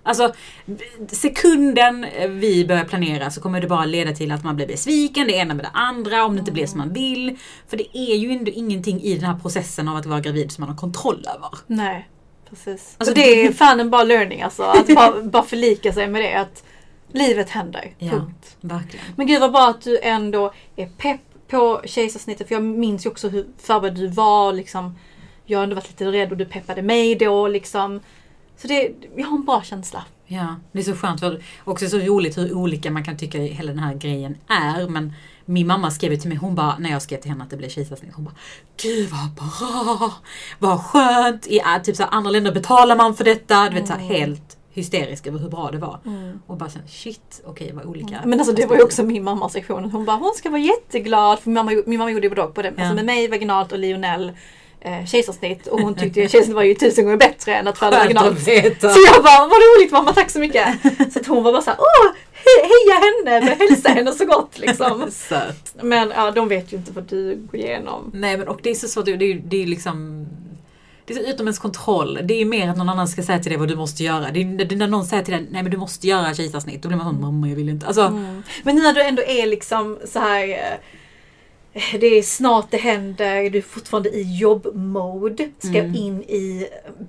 Alltså, 0.06 0.32
sekunden 1.08 2.06
vi 2.28 2.64
börjar 2.66 2.84
planera 2.84 3.30
så 3.30 3.40
kommer 3.40 3.60
det 3.60 3.66
bara 3.66 3.84
leda 3.84 4.12
till 4.12 4.32
att 4.32 4.44
man 4.44 4.56
blir 4.56 4.66
besviken, 4.66 5.26
det 5.26 5.32
ena 5.32 5.54
med 5.54 5.64
det 5.64 5.70
andra, 5.72 6.24
om 6.24 6.34
det 6.34 6.38
inte 6.38 6.52
blir 6.52 6.66
som 6.66 6.78
man 6.78 6.92
vill. 6.92 7.36
För 7.68 7.76
det 7.76 7.98
är 7.98 8.16
ju 8.16 8.32
ändå 8.32 8.50
ingenting 8.50 9.02
i 9.02 9.14
den 9.14 9.24
här 9.24 9.38
processen 9.38 9.88
av 9.88 9.96
att 9.96 10.06
vara 10.06 10.20
gravid 10.20 10.52
som 10.52 10.62
man 10.62 10.68
har 10.70 10.76
kontroll 10.76 11.26
över. 11.36 11.50
Nej, 11.66 12.08
precis. 12.50 12.94
Alltså, 12.98 13.14
det 13.14 13.46
är 13.46 13.52
fan 13.52 13.80
en 13.80 13.90
bara 13.90 14.04
learning 14.04 14.42
alltså. 14.42 14.62
Att 14.62 14.86
bara, 14.86 15.22
bara 15.22 15.42
förlika 15.42 15.92
sig 15.92 16.08
med 16.08 16.22
det. 16.22 16.34
Att 16.34 16.64
livet 17.12 17.50
händer. 17.50 17.94
Ja. 17.98 18.10
Punkt. 18.10 18.56
Verkligen. 18.60 19.04
Men 19.16 19.26
gud 19.26 19.40
vad 19.40 19.52
bra 19.52 19.68
att 19.68 19.82
du 19.82 19.98
ändå 19.98 20.52
är 20.76 20.86
pepp 20.86 21.20
på 21.48 21.82
kejsarsnittet. 21.84 22.48
För 22.48 22.54
jag 22.54 22.62
minns 22.62 23.06
ju 23.06 23.10
också 23.10 23.28
hur 23.28 23.46
förberedd 23.58 23.94
du 23.94 24.08
var. 24.08 24.52
Liksom. 24.52 24.98
Jag 25.44 25.58
har 25.58 25.64
ändå 25.64 25.76
varit 25.76 25.88
lite 25.88 26.04
rädd 26.04 26.30
och 26.30 26.36
du 26.36 26.44
peppade 26.44 26.82
mig 26.82 27.14
då. 27.14 27.48
Liksom. 27.48 28.00
Så 28.56 28.68
det, 28.68 28.90
jag 29.16 29.26
har 29.26 29.36
en 29.36 29.44
bra 29.44 29.62
känsla. 29.62 30.04
Ja, 30.26 30.56
det 30.72 30.78
är 30.78 30.82
så 30.82 30.94
skönt. 30.94 31.20
För 31.20 31.42
också 31.64 31.88
så 31.88 31.98
roligt 31.98 32.38
hur 32.38 32.54
olika 32.54 32.90
man 32.90 33.04
kan 33.04 33.16
tycka 33.16 33.38
hela 33.38 33.72
den 33.72 33.78
här 33.78 33.94
grejen 33.94 34.36
är. 34.48 34.88
Men 34.88 35.12
min 35.44 35.66
mamma 35.66 35.90
skrev 35.90 36.16
till 36.16 36.28
mig, 36.28 36.38
hon 36.38 36.54
bara, 36.54 36.78
när 36.78 36.90
jag 36.90 37.02
skrev 37.02 37.20
till 37.20 37.30
henne 37.30 37.44
att 37.44 37.50
det 37.50 37.56
blev 37.56 37.68
kejsarsnitt, 37.68 38.14
hon 38.14 38.24
bara 38.24 38.34
Gud 38.82 39.08
vad 39.10 39.30
bra! 39.30 40.12
Vad 40.58 40.80
skönt! 40.80 41.46
I 41.46 41.58
äh, 41.58 41.82
typ 41.82 41.96
så 41.96 42.02
här, 42.02 42.10
andra 42.10 42.30
länder 42.30 42.52
betalar 42.52 42.96
man 42.96 43.16
för 43.16 43.24
detta. 43.24 43.68
Du 43.68 43.74
vet 43.74 43.86
så 43.86 43.92
här, 43.92 44.00
helt 44.00 44.56
hysterisk 44.70 45.26
över 45.26 45.38
hur 45.38 45.48
bra 45.48 45.70
det 45.70 45.78
var. 45.78 46.00
Och 46.46 46.56
bara 46.56 46.70
så 46.70 46.78
här, 46.78 46.86
shit, 46.88 47.42
okej 47.44 47.72
vad 47.72 47.84
olika. 47.84 48.20
Men 48.24 48.38
alltså 48.38 48.54
det 48.54 48.66
var 48.66 48.76
ju 48.76 48.82
också 48.82 49.02
min 49.02 49.24
mammas 49.24 49.54
reaktion. 49.54 49.90
Hon 49.90 50.04
bara, 50.04 50.16
hon 50.16 50.32
ska 50.34 50.50
vara 50.50 50.60
jätteglad. 50.60 51.38
För 51.38 51.50
min 51.50 51.54
mamma, 51.54 51.82
min 51.86 51.98
mamma 51.98 52.10
gjorde 52.10 52.26
ju 52.26 52.34
både 52.34 52.46
på 52.46 52.62
det. 52.62 52.72
Ja. 52.76 52.82
Alltså 52.82 52.94
med 52.94 53.04
mig 53.04 53.28
vaginalt 53.28 53.72
och 53.72 53.78
Lionel 53.78 54.32
eh, 54.80 55.06
kejsarsnitt. 55.06 55.66
Och 55.66 55.80
hon 55.80 55.94
tyckte 55.94 56.20
ju 56.20 56.28
kejsarsnitt 56.28 56.56
var 56.56 56.62
ju 56.62 56.74
tusen 56.74 57.04
gånger 57.04 57.18
bättre 57.18 57.54
än 57.54 57.68
att 57.68 57.78
föda 57.78 57.98
vaginalt. 57.98 58.44
Så 58.44 58.50
jag 59.06 59.22
bara, 59.24 59.48
vad 59.48 59.58
roligt 59.58 59.92
mamma, 59.92 60.12
tack 60.12 60.30
så 60.30 60.38
mycket. 60.38 60.68
Så 61.12 61.18
att 61.18 61.26
hon 61.26 61.42
var 61.42 61.52
bara 61.52 61.62
såhär, 61.62 61.78
åh, 61.80 62.12
he 62.32 62.66
heja 62.66 63.00
henne, 63.06 63.56
hälsa 63.58 63.88
henne 63.88 64.12
så 64.12 64.24
gott 64.24 64.58
liksom. 64.58 65.10
Men 65.82 66.12
ja, 66.16 66.30
de 66.30 66.48
vet 66.48 66.72
ju 66.72 66.76
inte 66.76 66.92
vad 66.92 67.04
du 67.04 67.36
går 67.50 67.60
igenom. 67.60 68.10
Nej 68.14 68.36
men 68.36 68.48
och 68.48 68.60
det 68.62 68.70
är 68.70 68.74
så 68.74 68.88
svårt, 68.88 69.04
det 69.04 69.12
är, 69.12 69.22
är, 69.22 69.34
det 69.44 69.62
är 69.62 69.66
liksom 69.66 70.26
det 71.04 71.14
är 71.14 71.18
så 71.18 71.30
utom 71.30 71.46
ens 71.46 71.58
kontroll. 71.58 72.18
Det 72.24 72.34
är 72.40 72.44
mer 72.44 72.68
att 72.68 72.76
någon 72.76 72.88
annan 72.88 73.08
ska 73.08 73.22
säga 73.22 73.38
till 73.38 73.50
dig 73.50 73.58
vad 73.58 73.68
du 73.68 73.76
måste 73.76 74.04
göra. 74.04 74.30
Det 74.30 74.42
är, 74.42 74.44
det 74.44 74.74
är 74.74 74.76
när 74.76 74.86
någon 74.86 75.04
säger 75.04 75.22
till 75.22 75.34
dig, 75.34 75.46
nej 75.50 75.62
men 75.62 75.72
du 75.72 75.78
måste 75.78 76.06
göra 76.06 76.34
kejsarsnitt. 76.34 76.82
Då 76.82 76.88
blir 76.88 76.98
man 76.98 77.06
sån, 77.06 77.20
mamma 77.20 77.48
jag 77.48 77.56
vill 77.56 77.68
inte. 77.68 77.86
Alltså, 77.86 78.10
Men 78.62 78.76
nu 78.76 78.82
när 78.82 78.92
du 78.92 79.02
ändå 79.02 79.22
är 79.22 79.46
liksom 79.46 79.98
så 80.04 80.18
här. 80.18 80.78
Det 82.00 82.06
är 82.18 82.22
snart 82.22 82.70
det 82.70 82.76
händer, 82.76 83.50
du 83.50 83.58
är 83.58 83.62
fortfarande 83.62 84.08
i 84.08 84.38
jobbmode. 84.38 85.50
Ska 85.58 85.78
Mm. 85.78 85.94
in 85.94 86.22
i 86.22 86.66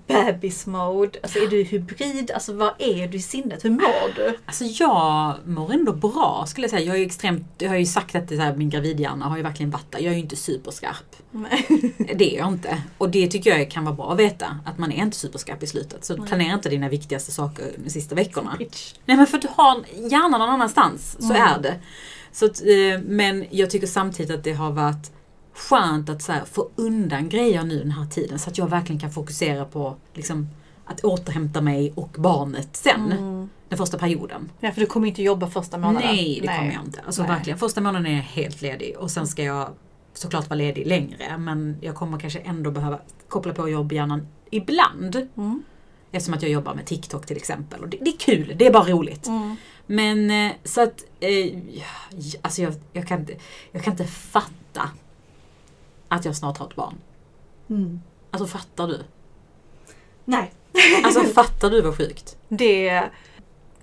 bebismode. 0.07 1.19
Alltså 1.24 1.39
är 1.39 1.47
du 1.47 1.63
hybrid? 1.63 2.31
Alltså 2.31 2.53
vad 2.53 2.74
är 2.77 3.07
du 3.07 3.17
i 3.17 3.21
sinnet? 3.21 3.65
Hur 3.65 3.69
mår 3.69 4.15
du? 4.15 4.38
Alltså 4.45 4.63
jag 4.63 5.33
mår 5.45 5.74
ändå 5.74 5.93
bra 5.93 6.45
skulle 6.47 6.63
jag 6.65 6.71
säga. 6.71 6.86
Jag 6.86 6.97
är 7.01 7.05
extremt, 7.05 7.45
jag 7.57 7.69
har 7.69 7.75
ju 7.75 7.86
sagt 7.86 8.15
att 8.15 8.27
det 8.27 8.38
här, 8.38 8.55
min 8.55 8.69
gravidhjärna 8.69 9.25
har 9.25 9.38
ju 9.38 9.43
verkligen 9.43 9.69
varit 9.69 9.91
där. 9.91 10.00
Jag 10.00 10.07
är 10.12 10.15
ju 10.17 10.21
inte 10.24 10.36
superskarp. 10.36 11.15
Det 12.15 12.36
är 12.36 12.38
jag 12.38 12.47
inte. 12.47 12.81
Och 12.97 13.09
det 13.09 13.27
tycker 13.27 13.57
jag 13.57 13.71
kan 13.71 13.86
vara 13.86 13.95
bra 13.95 14.12
att 14.13 14.19
veta. 14.19 14.59
Att 14.65 14.77
man 14.77 14.91
är 14.91 14.97
inte 15.03 15.17
superskarp 15.17 15.63
i 15.63 15.67
slutet. 15.67 16.05
Så 16.05 16.15
Nej. 16.15 16.27
planera 16.27 16.53
inte 16.53 16.69
dina 16.69 16.89
viktigaste 16.89 17.31
saker 17.31 17.65
de 17.83 17.89
sista 17.89 18.15
veckorna. 18.15 18.55
Nej 19.05 19.17
men 19.17 19.27
för 19.27 19.38
att 19.38 19.41
du 19.41 19.50
har 19.55 19.83
hjärnan 20.12 20.31
någon 20.31 20.50
annanstans. 20.50 21.17
Så 21.19 21.33
Mm. 21.33 21.41
är 21.41 21.59
det. 21.59 21.75
Så 22.38 22.46
att, 22.46 22.62
eh, 22.62 23.01
men 23.06 23.46
jag 23.50 23.70
tycker 23.70 23.88
samtidigt 23.88 24.36
att 24.36 24.44
det 24.44 24.53
har 24.53 24.72
varit 24.72 25.12
skönt 25.53 26.10
att 26.10 26.22
så 26.22 26.32
här, 26.32 26.46
få 26.46 26.70
undan 26.75 27.29
grejer 27.29 27.63
nu 27.63 27.79
den 27.79 27.91
här 27.91 28.06
tiden. 28.06 28.39
Så 28.39 28.50
att 28.50 28.58
jag 28.58 28.70
verkligen 28.70 29.00
kan 29.00 29.12
fokusera 29.12 29.65
på 29.65 29.96
liksom, 30.13 30.48
att 30.86 31.03
återhämta 31.03 31.62
mig 31.62 31.94
och 31.96 32.15
barnet 32.17 32.75
sen. 32.75 33.12
Mm. 33.12 33.50
Den 33.70 33.77
första 33.77 33.98
perioden. 33.98 34.51
Ja, 34.60 34.72
för 34.72 34.82
du 34.82 34.88
kommer 34.88 35.08
inte 35.08 35.24
jobba 35.24 35.48
första 35.48 35.77
månaden. 35.77 36.15
Nej, 36.15 36.39
det 36.41 36.48
kommer 36.48 36.74
jag 36.74 36.86
inte. 36.86 37.01
Alltså 37.06 37.22
Nej. 37.22 37.32
verkligen. 37.32 37.60
Första 37.60 37.82
månaden 37.82 38.06
är 38.06 38.15
jag 38.15 38.24
helt 38.24 38.62
ledig 38.62 38.98
och 38.98 39.12
sen 39.12 39.27
ska 39.27 39.44
jag 39.44 39.70
såklart 40.13 40.50
vara 40.50 40.58
ledig 40.58 40.88
längre. 40.88 41.38
Men 41.38 41.77
jag 41.82 41.96
kommer 41.96 42.20
kanske 42.20 42.39
ändå 42.39 42.72
behöva 42.72 43.00
koppla 43.27 43.53
på 43.53 43.70
jobbhjärnan 43.70 44.27
ibland. 44.51 45.15
Mm. 45.38 45.63
Eftersom 46.12 46.34
att 46.34 46.41
jag 46.41 46.51
jobbar 46.51 46.75
med 46.75 46.86
TikTok 46.86 47.25
till 47.25 47.38
exempel. 47.38 47.82
Och 47.82 47.89
det, 47.89 47.98
det 48.01 48.10
är 48.10 48.17
kul, 48.17 48.56
det 48.58 48.67
är 48.67 48.74
bara 48.74 48.84
roligt. 48.84 49.27
Mm. 49.27 49.56
Men 49.88 50.32
eh, 50.32 50.51
så 50.63 50.82
att, 50.82 51.03
eh, 51.20 51.53
alltså 52.41 52.62
jag, 52.62 52.74
jag, 52.94 53.08
kan 53.08 53.20
inte, 53.20 53.34
jag 53.72 53.84
kan 53.84 53.94
inte 53.94 54.06
fatta 54.08 54.89
att 56.08 56.25
jag 56.25 56.36
snart 56.36 56.58
har 56.58 56.67
ett 56.67 56.75
barn. 56.75 56.96
Mm. 57.70 58.01
Alltså 58.32 58.48
fattar 58.48 58.88
du? 58.88 59.00
Nej. 60.25 60.51
Alltså 61.03 61.24
fattar 61.34 61.70
du 61.70 61.82
vad 61.82 61.98
sjukt? 61.98 62.38
Det, 62.50 63.03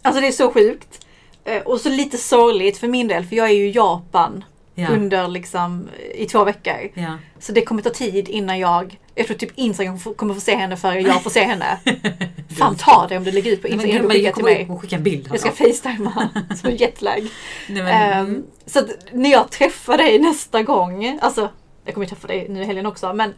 alltså 0.02 0.20
det 0.20 0.26
är 0.26 0.32
så 0.32 0.50
sjukt. 0.52 1.06
Eh, 1.44 1.62
Och 1.62 1.80
så 1.80 1.88
lite 1.88 2.18
sorgligt 2.18 2.78
för 2.78 2.88
min 2.88 3.08
del, 3.08 3.24
för 3.26 3.36
jag 3.36 3.46
är 3.46 3.54
ju 3.54 3.68
i 3.68 3.72
Japan 3.72 4.44
Ja. 4.76 4.88
under 4.88 5.28
liksom 5.28 5.88
i 6.14 6.26
två 6.26 6.44
veckor. 6.44 6.90
ja. 6.94 7.18
Så 7.38 7.52
det 7.52 7.62
kommer 7.62 7.82
ta 7.82 7.90
tid 7.90 8.28
innan 8.28 8.58
jag, 8.58 8.98
jag 9.14 9.26
tror 9.26 9.36
typ 9.36 9.50
Instagram 9.58 9.98
kommer 9.98 10.34
få 10.34 10.40
se 10.40 10.56
henne 10.56 10.76
före 10.76 11.00
jag 11.00 11.22
får 11.22 11.30
se 11.30 11.44
henne. 11.44 11.78
Fan 12.58 12.76
ta 12.76 13.06
det 13.08 13.16
om 13.16 13.24
du 13.24 13.30
lägger 13.30 13.52
ut 13.52 13.62
på 13.62 13.68
Instagram 13.68 14.06
och 14.06 14.12
skickar 14.12 14.32
till 14.32 14.44
mig. 14.44 14.78
skicka 14.80 14.96
en 14.96 15.02
bild. 15.02 15.28
Jag 15.30 15.40
ska 15.40 15.48
Hanna. 15.48 15.72
facetimea 15.72 16.30
som 16.56 16.70
jetlag. 16.70 17.28
Nej, 17.68 17.82
men, 17.82 18.26
mm. 18.26 18.44
så 18.66 18.78
att 18.78 18.88
när 19.12 19.30
jag 19.30 19.50
träffar 19.50 19.96
dig 19.96 20.18
nästa 20.18 20.62
gång, 20.62 21.18
alltså 21.22 21.50
jag 21.84 21.94
kommer 21.94 22.06
träffa 22.06 22.26
dig 22.26 22.46
nu 22.48 22.62
i 22.62 22.64
helgen 22.64 22.86
också, 22.86 23.12
men 23.12 23.34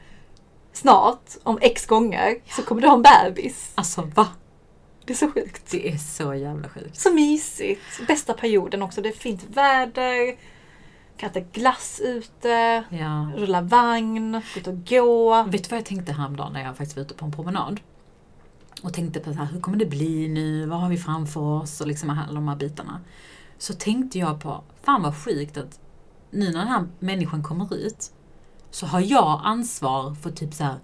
snart, 0.73 1.31
om 1.43 1.59
x 1.61 1.87
gånger, 1.87 2.37
så 2.57 2.63
kommer 2.63 2.83
du 2.83 2.89
ha 2.89 2.95
en 2.95 3.03
bebis. 3.03 3.73
Alltså 3.75 4.03
va? 4.15 4.29
Det 5.05 5.13
är 5.13 5.17
så 5.17 5.31
sjukt. 5.31 5.71
Det 5.71 5.89
är 5.89 5.97
så 5.97 6.35
jävla 6.35 6.69
sjukt. 6.69 6.97
Så 7.01 7.13
mysigt. 7.15 8.07
Bästa 8.07 8.33
perioden 8.33 8.83
också. 8.83 9.01
Det 9.01 9.09
är 9.09 9.13
fint 9.13 9.45
väder. 9.49 10.37
Kan 11.17 11.31
äta 11.31 11.41
glass 11.41 12.01
ute. 12.05 12.85
Ja. 12.91 13.31
Rulla 13.37 13.61
vagn. 13.61 14.33
Gå 14.55 14.61
ut 14.61 14.67
och 14.67 14.87
gå. 14.89 15.43
Vet 15.43 15.65
du 15.65 15.69
vad 15.71 15.79
jag 15.79 15.85
tänkte 15.87 16.13
häromdagen 16.13 16.53
när 16.53 16.63
jag 16.63 16.77
faktiskt 16.77 16.97
var 16.97 17.03
ute 17.03 17.15
på 17.15 17.25
en 17.25 17.33
promenad? 17.33 17.81
Och 18.83 18.93
tänkte 18.95 19.21
på 19.21 19.33
så 19.33 19.39
här, 19.39 19.47
hur 19.47 19.61
kommer 19.61 19.79
det 19.79 19.87
bli 19.87 20.29
nu? 20.29 20.67
Vad 20.67 20.81
har 20.81 20.89
vi 20.89 20.97
framför 20.97 21.41
oss? 21.41 21.81
Och 21.81 21.87
liksom 21.87 22.11
alla 22.11 22.33
de 22.35 22.49
här 22.49 22.57
bitarna. 22.57 23.01
Så 23.59 23.75
tänkte 23.75 24.19
jag 24.19 24.41
på, 24.41 24.65
fan 24.83 25.03
vad 25.03 25.17
sjukt 25.17 25.57
att 25.57 25.81
nu 26.31 26.45
när 26.53 26.59
den 26.59 26.69
här 26.69 26.87
människan 26.99 27.43
kommer 27.43 27.75
ut 27.75 28.11
så 28.71 28.87
har 28.87 29.01
jag 29.01 29.41
ansvar 29.45 30.15
för 30.15 30.31
typ 30.31 30.55
så 30.55 30.65
här 30.65 30.77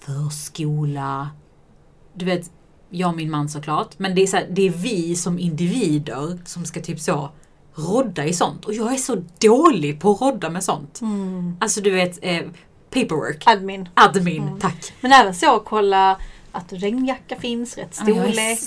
förskola. 0.00 1.30
Du 2.14 2.24
vet, 2.24 2.50
jag 2.90 3.10
och 3.10 3.16
min 3.16 3.30
man 3.30 3.48
såklart. 3.48 3.98
Men 3.98 4.14
det 4.14 4.22
är, 4.22 4.26
så 4.26 4.36
här, 4.36 4.46
det 4.50 4.62
är 4.62 4.70
vi 4.70 5.16
som 5.16 5.38
individer 5.38 6.38
som 6.44 6.64
ska 6.64 6.80
typ 6.80 7.00
så 7.00 7.30
rodda 7.74 8.24
i 8.24 8.32
sånt. 8.32 8.64
Och 8.64 8.74
jag 8.74 8.92
är 8.92 8.96
så 8.96 9.22
dålig 9.38 10.00
på 10.00 10.10
att 10.12 10.20
rodda 10.20 10.50
med 10.50 10.64
sånt. 10.64 11.00
Mm. 11.00 11.56
Alltså 11.60 11.80
du 11.80 11.90
vet, 11.90 12.18
eh, 12.22 12.42
paperwork. 12.90 13.42
Admin. 13.46 13.88
Admin, 13.94 14.42
Mm. 14.42 14.58
tack. 14.60 14.92
Men 15.00 15.12
även 15.12 15.34
så 15.34 15.60
kolla 15.60 16.16
att 16.52 16.72
regnjacka 16.72 17.36
finns, 17.36 17.76
rätt 17.78 17.94
storlek. 17.94 18.58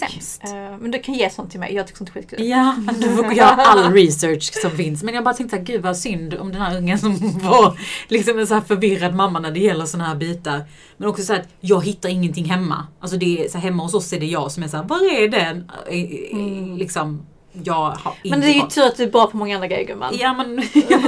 Eh, 0.44 0.78
Men 0.80 0.92
du 0.92 1.00
kan 1.00 1.16
ge 1.16 1.30
sånt 1.30 1.52
till 1.52 1.60
mig. 1.60 1.74
Jag 1.75 1.88
tycker 1.88 1.98
sånt 1.98 2.10
är 2.10 2.13
skitkul. 2.13 2.46
Ja, 2.48 2.75
du 3.02 3.10
får 3.16 3.34
göra 3.34 3.50
all 3.66 3.94
research 3.94 4.54
som 4.62 4.72
finns. 4.72 5.04
Men 5.04 5.13
jag 5.16 5.24
bara 5.24 5.34
tänkte, 5.34 5.58
gud 5.58 5.82
vad 5.82 5.98
synd 5.98 6.34
om 6.34 6.52
den 6.52 6.62
här 6.62 6.78
ungen 6.78 7.00
som 7.00 7.40
var 7.40 7.80
liksom 8.08 8.40
en 8.40 8.48
så 8.48 8.54
här 8.54 8.62
förvirrad 8.62 9.16
mamma 9.16 9.40
när 9.40 9.52
det 9.52 9.60
gäller 9.60 9.86
såna 9.86 10.04
här 10.06 10.16
bitar. 10.16 10.63
Men 10.98 11.10
också 11.10 11.24
så 11.24 11.34
här 11.34 11.40
att 11.40 11.48
jag 11.60 11.86
hittar 11.86 12.10
ingenting 12.10 12.46
hemma. 12.46 12.88
Alltså 13.00 13.18
det 13.18 13.46
är, 13.46 13.50
så 13.50 13.58
här, 13.58 13.66
hemma 13.66 13.84
hos 13.84 13.94
oss 13.94 14.13
är 14.13 14.20
det 14.20 14.25
jag 14.25 14.52
som 14.52 14.63
är 14.63 14.68
så 14.68 14.78
här, 14.78 14.84
var 14.84 15.13
är 15.24 15.28
den? 15.28 15.72
Eh, 15.90 16.02
eh, 16.02 16.54
Mm. 16.63 16.78
Liksom, 16.78 17.25
jag 17.63 17.74
har 17.74 18.15
inte 18.24 18.29
Men 18.29 18.41
det 18.41 18.48
är 18.48 18.53
ju 18.53 18.67
tur 18.67 18.83
att 18.83 18.98
du 18.98 19.03
är 19.03 19.12
bra 19.12 19.27
på 19.27 19.38
många 19.38 19.55
andra 19.55 19.67
grejer 19.67 19.88
gumman. 19.88 20.13
Ja 20.19 20.33
men 20.33 20.55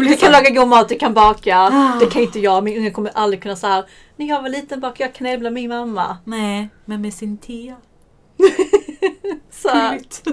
Du 0.07 0.15
kan 0.15 0.31
laga 0.31 0.49
god 0.49 0.67
mat, 0.67 0.89
du 0.89 0.97
kan 0.97 1.13
baka. 1.13 1.57
Ah. 1.59 1.97
Det 1.99 2.05
kan 2.05 2.21
inte 2.21 2.39
jag. 2.39 2.63
Min 2.63 2.77
unge 2.77 2.91
kommer 2.91 3.11
aldrig 3.15 3.41
kunna 3.41 3.55
säga 3.55 3.85
När 4.15 4.25
jag 4.27 4.41
var 4.41 4.49
liten 4.49 4.79
bakade 4.79 5.11
jag 5.29 5.41
med 5.41 5.53
min 5.53 5.69
mamma. 5.69 6.17
Nej, 6.23 6.69
men 6.85 7.01
med 7.01 7.13
sin 7.13 7.37
tea. 7.37 7.75
Så, 9.51 9.69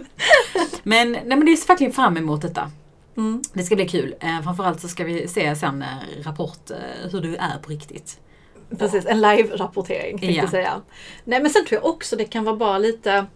men, 0.82 1.12
nej, 1.12 1.22
men 1.26 1.44
det 1.44 1.52
är 1.52 1.68
verkligen 1.68 1.92
fram 1.92 2.16
emot 2.16 2.42
detta. 2.42 2.70
mm. 3.16 3.42
Det 3.52 3.62
ska 3.62 3.76
bli 3.76 3.88
kul. 3.88 4.14
Eh, 4.20 4.42
framförallt 4.42 4.80
så 4.80 4.88
ska 4.88 5.04
vi 5.04 5.28
se 5.28 5.56
sen 5.56 5.82
eh, 5.82 6.22
rapport 6.24 6.70
eh, 6.70 7.10
hur 7.12 7.20
du 7.20 7.36
är 7.36 7.58
på 7.62 7.70
riktigt. 7.70 8.20
Precis, 8.78 9.06
en 9.06 9.20
live-rapportering 9.20 10.18
tänkte 10.18 10.26
Ja. 10.36 10.42
jag 10.42 10.50
säga. 10.50 10.80
Nej 11.24 11.42
men 11.42 11.50
sen 11.50 11.64
tror 11.66 11.80
jag 11.82 11.90
också 11.90 12.16
det 12.16 12.24
kan 12.24 12.44
vara 12.44 12.56
bara 12.56 12.78
lite 12.78 13.26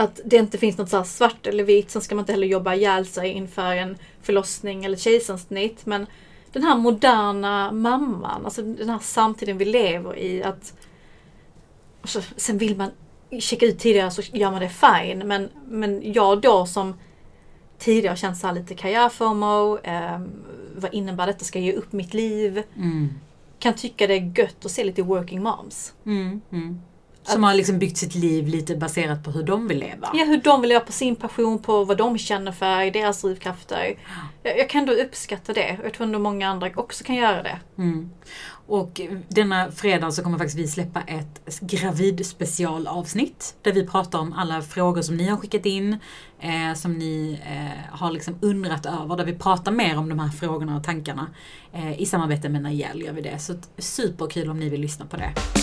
att 0.00 0.20
det 0.24 0.36
inte 0.36 0.58
finns 0.58 0.78
något 0.78 0.90
så 0.90 1.04
svart 1.04 1.46
eller 1.46 1.64
vitt. 1.64 1.90
Sen 1.90 2.02
ska 2.02 2.14
man 2.14 2.22
inte 2.22 2.32
heller 2.32 2.46
jobba 2.46 2.74
ihjäl 2.74 3.06
sig 3.06 3.30
inför 3.30 3.74
en 3.74 3.96
förlossning 4.22 4.84
eller 4.84 4.96
kejsarsnitt. 4.96 5.86
Men 5.86 6.06
den 6.52 6.62
här 6.62 6.76
moderna 6.76 7.72
mamman, 7.72 8.44
alltså 8.44 8.62
den 8.62 8.88
här 8.88 8.98
samtiden 8.98 9.58
vi 9.58 9.64
lever 9.64 10.18
i. 10.18 10.42
att 10.42 10.74
alltså, 12.00 12.22
Sen 12.36 12.58
vill 12.58 12.76
man 12.76 12.90
checka 13.40 13.66
ut 13.66 13.78
tidigare 13.78 14.10
så 14.10 14.22
gör 14.22 14.50
man 14.50 14.60
det 14.60 14.68
fine. 14.68 15.18
Men, 15.18 15.48
men 15.68 16.12
jag 16.12 16.40
då 16.40 16.66
som 16.66 16.94
tidigare 17.78 18.16
känt 18.16 18.38
så 18.38 18.46
här 18.46 18.54
lite 18.54 18.74
karriärfomo. 18.74 19.78
Eh, 19.78 20.20
vad 20.76 20.94
innebär 20.94 21.26
detta? 21.26 21.44
Ska 21.44 21.58
jag 21.58 21.66
ge 21.66 21.72
upp 21.72 21.92
mitt 21.92 22.14
liv? 22.14 22.62
Mm. 22.76 23.08
kan 23.58 23.74
tycka 23.74 24.06
det 24.06 24.14
är 24.14 24.38
gött 24.38 24.64
att 24.64 24.70
se 24.70 24.84
lite 24.84 25.02
working 25.02 25.42
moms. 25.42 25.94
Mm, 26.06 26.40
mm. 26.52 26.80
Som 27.22 27.44
har 27.44 27.54
liksom 27.54 27.78
byggt 27.78 27.96
sitt 27.96 28.14
liv 28.14 28.46
lite 28.46 28.76
baserat 28.76 29.24
på 29.24 29.30
hur 29.30 29.42
de 29.42 29.68
vill 29.68 29.78
leva. 29.78 30.10
Ja, 30.14 30.24
hur 30.24 30.40
de 30.40 30.60
vill 30.60 30.68
leva 30.68 30.80
på 30.80 30.92
sin 30.92 31.16
passion, 31.16 31.58
på 31.58 31.84
vad 31.84 31.96
de 31.96 32.18
känner 32.18 32.52
för, 32.52 32.90
deras 32.90 33.22
drivkrafter. 33.22 33.98
Jag, 34.42 34.58
jag 34.58 34.70
kan 34.70 34.86
då 34.86 34.92
uppskatta 34.92 35.52
det. 35.52 35.78
Jag 35.82 35.94
tror 35.94 36.06
ändå 36.06 36.18
många 36.18 36.48
andra 36.48 36.70
också 36.74 37.04
kan 37.04 37.16
göra 37.16 37.42
det. 37.42 37.58
Mm. 37.78 38.10
Och 38.70 39.00
denna 39.28 39.70
fredag 39.70 40.10
så 40.10 40.22
kommer 40.22 40.38
faktiskt 40.38 40.58
vi 40.58 40.68
släppa 40.68 41.00
ett 41.00 41.60
gravidspecialavsnitt 41.60 43.54
där 43.62 43.72
vi 43.72 43.86
pratar 43.86 44.18
om 44.18 44.32
alla 44.32 44.62
frågor 44.62 45.02
som 45.02 45.16
ni 45.16 45.28
har 45.28 45.36
skickat 45.36 45.66
in, 45.66 45.96
eh, 46.40 46.74
som 46.74 46.92
ni 46.92 47.40
eh, 47.46 47.98
har 47.98 48.10
liksom 48.10 48.38
undrat 48.40 48.86
över, 48.86 49.16
där 49.16 49.24
vi 49.24 49.34
pratar 49.34 49.72
mer 49.72 49.98
om 49.98 50.08
de 50.08 50.18
här 50.18 50.28
frågorna 50.28 50.76
och 50.76 50.84
tankarna. 50.84 51.26
Eh, 51.72 52.00
I 52.00 52.06
samarbete 52.06 52.48
med 52.48 52.62
Najel 52.62 53.02
gör 53.02 53.12
vi 53.12 53.20
det, 53.20 53.38
så 53.38 53.54
superkul 53.78 54.50
om 54.50 54.60
ni 54.60 54.68
vill 54.68 54.80
lyssna 54.80 55.06
på 55.06 55.16
det. 55.16 55.59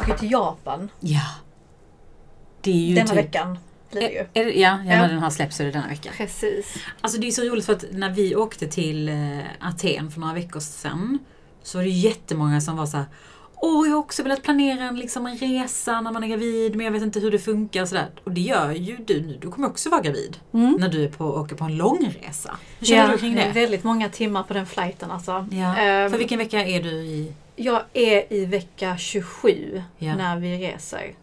Åker 0.00 0.14
till 0.14 0.30
Japan 0.30 0.88
Ja. 1.00 1.20
Det 2.60 2.70
är 2.70 2.74
ju 2.74 2.94
denna 2.94 3.06
typ... 3.08 3.16
veckan. 3.18 3.58
Blir 3.90 4.00
det 4.00 4.08
ju. 4.10 4.18
Är, 4.18 4.46
är 4.46 4.52
ja, 4.52 4.52
ja, 4.60 4.92
Ja. 4.92 4.98
när 5.00 5.08
den 5.08 5.18
här 5.18 5.30
släpps 5.30 5.56
så 5.56 5.62
är 5.62 5.66
det 5.66 5.72
denna 5.72 5.88
vecka. 5.88 6.10
Precis. 6.16 6.74
Alltså 7.00 7.20
det 7.20 7.26
är 7.26 7.30
så 7.30 7.42
roligt 7.42 7.66
för 7.66 7.72
att 7.72 7.84
när 7.92 8.10
vi 8.10 8.36
åkte 8.36 8.66
till 8.66 9.08
eh, 9.08 9.38
Aten 9.60 10.10
för 10.10 10.20
några 10.20 10.34
veckor 10.34 10.60
sedan 10.60 11.18
så 11.62 11.78
var 11.78 11.82
det 11.84 11.90
jättemånga 11.90 12.60
som 12.60 12.76
var 12.76 12.86
så 12.86 12.96
här 12.96 13.06
Åh, 13.62 13.86
jag 13.88 13.94
har 13.94 14.00
också 14.00 14.22
velat 14.22 14.42
planera 14.42 14.84
en, 14.84 14.96
liksom, 14.96 15.26
en 15.26 15.36
resa 15.38 16.00
när 16.00 16.12
man 16.12 16.24
är 16.24 16.28
gravid 16.28 16.76
men 16.76 16.84
jag 16.86 16.92
vet 16.92 17.02
inte 17.02 17.20
hur 17.20 17.30
det 17.30 17.38
funkar 17.38 17.82
och 17.82 17.88
sådär. 17.88 18.10
Och 18.24 18.30
det 18.32 18.40
gör 18.40 18.70
ju 18.72 18.96
du 18.96 19.20
nu. 19.22 19.38
Du 19.40 19.50
kommer 19.50 19.68
också 19.68 19.90
vara 19.90 20.00
gravid 20.00 20.36
Mm. 20.54 20.76
när 20.80 20.88
du 20.88 21.04
är 21.04 21.08
på, 21.08 21.24
åker 21.24 21.56
på 21.56 21.64
en 21.64 21.76
lång 21.76 22.14
resa. 22.20 22.56
Hur 22.78 22.86
känner 22.86 23.12
du 23.12 23.18
kring 23.18 23.34
det 23.34 23.50
väldigt 23.54 23.84
många 23.84 24.08
timmar 24.08 24.42
på 24.42 24.54
den 24.54 24.66
flighten 24.66 25.10
alltså. 25.10 25.46
Ja. 25.50 25.76
Ehm, 25.76 26.10
För 26.10 26.18
vilken 26.18 26.38
vecka 26.38 26.66
är 26.66 26.82
du 26.82 26.90
i? 26.90 27.32
Jag 27.62 27.82
är 27.92 28.32
i 28.32 28.44
vecka 28.44 28.96
27 28.96 29.82
Ja. 29.98 30.16
när 30.16 30.36
vi 30.38 30.58
reser. 30.68 31.14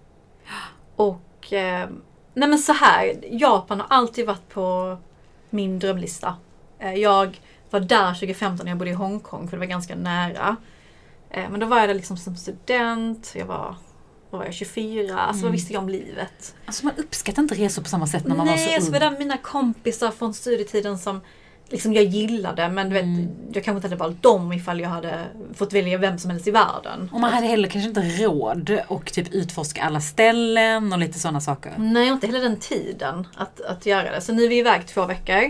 Och 0.95 1.53
eh, 1.53 1.89
nej 2.33 2.49
men 2.49 2.59
så 2.59 2.73
här, 2.73 3.13
Japan 3.31 3.79
har 3.79 3.87
alltid 3.89 4.25
varit 4.25 4.49
på 4.49 4.97
min 5.49 5.79
drömlista. 5.79 6.35
Eh, 6.79 6.93
jag 6.93 7.41
var 7.69 7.79
där 7.79 8.13
2015 8.13 8.65
när 8.65 8.71
jag 8.71 8.77
bodde 8.77 8.91
i 8.91 8.93
Hongkong 8.93 9.47
för 9.47 9.57
det 9.57 9.59
var 9.59 9.65
ganska 9.65 9.95
nära. 9.95 10.55
Eh, 11.29 11.49
men 11.49 11.59
då 11.59 11.65
var 11.65 11.79
jag 11.79 11.89
där 11.89 11.93
liksom 11.93 12.17
som 12.17 12.35
student, 12.35 13.33
jag 13.35 13.45
var, 13.45 13.75
vad 14.29 14.39
var 14.39 14.45
jag, 14.45 14.53
24, 14.53 15.19
alltså 15.19 15.41
vad 15.41 15.43
Mm. 15.43 15.51
visste 15.51 15.73
jag 15.73 15.83
om 15.83 15.89
livet? 15.89 16.55
Alltså 16.65 16.85
man 16.85 16.93
uppskattar 16.97 17.41
inte 17.41 17.55
resor 17.55 17.81
på 17.81 17.89
samma 17.89 18.07
sätt 18.07 18.27
när 18.27 18.35
man 18.35 18.47
var 18.47 18.55
Nej, 18.55 18.67
så 18.67 18.75
alltså 18.75 18.87
ung. 18.89 18.93
var 18.93 18.99
där 18.99 19.09
med 19.09 19.19
mina 19.19 19.37
kompisar 19.37 20.11
från 20.11 20.33
studietiden 20.33 20.97
som 20.99 21.21
liksom 21.69 21.93
jag 21.93 22.03
gillade 22.03 22.69
men 22.69 22.89
du 22.89 22.93
vet, 22.93 23.03
Mm. 23.03 23.27
jag 23.53 23.63
kanske 23.63 23.77
inte 23.77 23.87
hade 23.87 23.95
valt 23.95 24.23
dem 24.23 24.53
ifall 24.53 24.79
jag 24.79 24.89
hade 24.89 25.25
fått 25.53 25.73
välja 25.73 25.97
vem 25.97 26.17
som 26.17 26.31
helst 26.31 26.47
i 26.47 26.51
världen. 26.51 27.09
Och 27.13 27.19
man 27.19 27.33
hade 27.33 27.47
heller 27.47 27.69
kanske 27.69 27.89
inte 27.89 28.01
råd 28.23 28.79
och 28.87 29.05
typ 29.13 29.33
utforska 29.33 29.83
alla 29.83 30.01
ställen 30.01 30.93
och 30.93 30.99
lite 30.99 31.19
sådana 31.19 31.41
saker. 31.41 31.73
Nej, 31.77 32.07
inte 32.07 32.27
heller 32.27 32.41
den 32.41 32.59
tiden 32.59 33.27
att, 33.35 33.61
att 33.61 33.85
göra 33.85 34.11
det. 34.11 34.21
Så 34.21 34.33
nu 34.33 34.43
är 34.43 34.47
vi 34.49 34.57
iväg 34.57 34.87
två 34.87 35.05
veckor. 35.05 35.49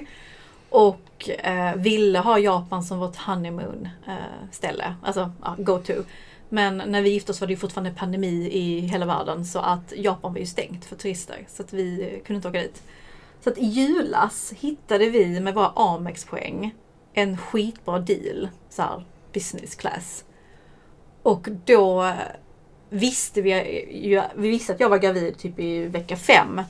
Och 0.69 1.29
eh, 1.29 1.75
ville 1.75 2.19
ha 2.19 2.39
Japan 2.39 2.83
som 2.83 2.99
vårt 2.99 3.15
honeymoon 3.15 3.89
eh, 4.07 4.13
ställe. 4.51 4.95
Alltså, 5.03 5.31
ja, 5.43 5.55
go 5.57 5.77
to. 5.77 5.93
Men 6.49 6.77
när 6.87 7.01
vi 7.01 7.09
gifte 7.09 7.31
oss 7.31 7.41
var 7.41 7.47
det 7.47 7.53
ju 7.53 7.57
fortfarande 7.59 7.91
pandemi 7.91 8.49
i 8.51 8.79
hela 8.79 9.05
världen. 9.05 9.45
Så 9.45 9.59
att 9.59 9.93
Japan 9.97 10.33
var 10.33 10.39
ju 10.39 10.45
stängt 10.45 10.85
för 10.85 10.95
turister. 10.95 11.45
Så 11.47 11.63
att 11.63 11.73
vi 11.73 12.01
eh, 12.01 12.25
kunde 12.25 12.35
inte 12.35 12.47
åka 12.47 12.59
dit. 12.61 12.83
Så 13.43 13.49
att 13.49 13.57
i 13.57 13.65
julas 13.65 14.53
hittade 14.57 15.09
vi 15.09 15.39
med 15.39 15.53
våra 15.53 15.71
Amex-poäng 15.75 16.75
en 17.13 17.37
skitbra 17.37 17.99
deal. 17.99 18.49
Så 18.69 18.81
här, 18.81 19.03
business 19.33 19.75
class. 19.75 20.23
Och 21.23 21.47
då 21.65 22.13
visste 22.89 23.41
vi, 23.41 23.51
vi 24.35 24.49
visste 24.49 24.73
att 24.73 24.79
jag 24.79 24.89
var 24.89 24.97
gravid 24.97 25.37
typ 25.37 25.59
i 25.59 25.85
vecka 25.85 26.17
fem. 26.17 26.61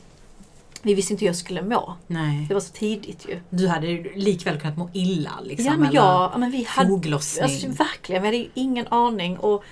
Vi 0.82 0.94
visste 0.94 1.14
inte 1.14 1.26
hur 1.26 1.30
jag 1.30 1.36
skulle 1.36 1.62
må. 1.62 1.96
Nej. 2.08 2.46
Det 2.48 2.54
var 2.54 2.62
så 2.62 2.74
tidigt 2.74 3.26
ju. 3.30 3.40
Du 3.50 3.68
hade 3.68 3.88
likväl 4.16 4.60
kunnat 4.60 4.78
må 4.78 4.90
illa 4.94 5.40
liksom. 5.44 5.66
ja 5.66 5.78
men 5.78 5.92
jag, 5.92 6.32
ja, 6.34 6.38
men 6.38 6.52
vi 6.52 6.64
hade, 6.64 6.90
foglossning. 6.90 7.44
alltså, 7.44 7.68
verkligen, 7.68 8.22
vi 8.22 8.28
hade 8.28 8.48
ingen 8.54 8.88
aning. 8.88 9.38
Och 9.38 9.64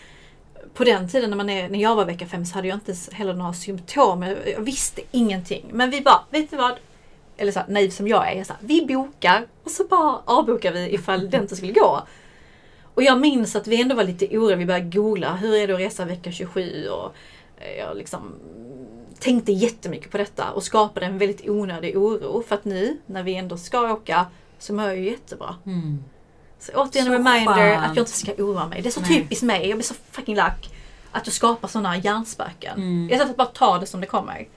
på 0.76 0.84
den 0.84 1.10
tiden 1.10 1.30
när, 1.30 1.38
man 1.38 1.50
är, 1.50 1.70
när 1.70 1.80
jag 1.80 1.96
var 1.96 2.06
vecka 2.06 2.26
fem 2.26 2.46
så 2.46 2.56
hade 2.56 2.68
jag 2.68 2.76
inte 2.76 2.96
heller 3.12 3.34
några 3.34 3.54
symptom. 3.54 4.24
Jag, 4.24 4.62
visste 4.62 5.02
ingenting. 5.12 5.66
Men 5.72 5.90
vi 5.90 6.02
bara, 6.02 6.20
vet 6.30 6.52
du 6.52 6.58
vad? 6.58 6.74
Eller 7.38 7.52
så 7.52 7.60
här, 7.60 7.68
naiv 7.68 7.90
som 7.90 8.08
jag 8.08 8.32
är, 8.32 8.38
jag 8.38 8.48
så 8.48 8.54
här, 8.54 8.62
vi 8.62 8.86
bokar 8.86 9.48
och 9.64 9.72
så 9.72 9.84
bara 9.84 10.20
avbokar 10.26 10.72
vi 10.72 10.94
ifall 10.94 11.30
det 11.30 11.38
inte 11.38 11.56
skulle 11.56 11.74
gå. 11.74 12.04
Och 12.94 13.04
jag 13.04 13.20
minns 13.20 13.56
att 13.56 13.68
vi 13.68 13.82
ändå 13.82 13.96
var 13.96 14.04
lite 14.04 14.38
oroliga. 14.38 14.56
Vi 14.56 14.66
började 14.66 14.90
googla, 14.90 15.36
hur 15.36 15.56
är 15.56 15.68
det 15.68 15.74
att 15.74 15.80
resa 15.80 16.06
vecka 16.06 16.32
27? 16.32 16.88
Och 16.88 17.14
eh, 17.58 17.78
jag 17.78 17.98
liksom 17.98 18.34
tänkte 19.20 19.52
jättemycket 19.52 20.12
på 20.12 20.18
detta 20.18 20.52
och 20.52 20.64
skapade 20.64 21.06
en 21.06 21.18
väldigt 21.18 21.50
onödig 21.50 21.98
oro. 21.98 22.44
För 22.48 22.56
att 22.56 22.66
nu, 22.66 22.98
när 23.06 23.24
vi 23.24 23.36
ändå 23.36 23.58
ska 23.58 23.94
åka, 23.94 24.26
så 24.60 24.74
mår 24.74 24.86
jag 24.86 24.98
ju 24.98 25.10
jättebra. 25.10 25.56
Mm. 25.66 26.04
Så 26.60 26.72
återigen 26.72 27.06
Så 27.06 27.14
en 27.14 27.18
reminder 27.18 27.54
skönt. 27.54 27.86
att 27.86 27.96
jag 27.96 28.02
inte 28.02 28.12
ska 28.12 28.32
oroa 28.32 28.68
mig. 28.68 28.82
Det 28.82 28.90
är 28.90 28.92
så 28.92 29.02
Nej. 29.02 29.10
typiskt 29.10 29.44
mig. 29.44 29.70
Jag 29.70 29.78
blir 29.78 29.86
så 29.86 29.94
fucking 30.12 30.36
lack. 30.36 30.70
Att 31.12 31.28
jag 31.28 31.34
skapar 31.34 31.68
sådana 31.68 31.98
hjärnspöken. 31.98 32.78
Mm. 32.78 33.06
Istället 33.06 33.28
för 33.28 33.32
att 33.32 33.38
bara 33.38 33.48
ta 33.48 33.78
det 33.80 33.86
som 33.86 34.02
det 34.02 34.08
kommer. 34.08 34.48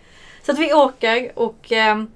Så 0.46 0.52
att 0.52 0.58
vi 0.58 0.72
åker 0.72 1.38
och 1.38 1.72
ehm, 1.72 2.10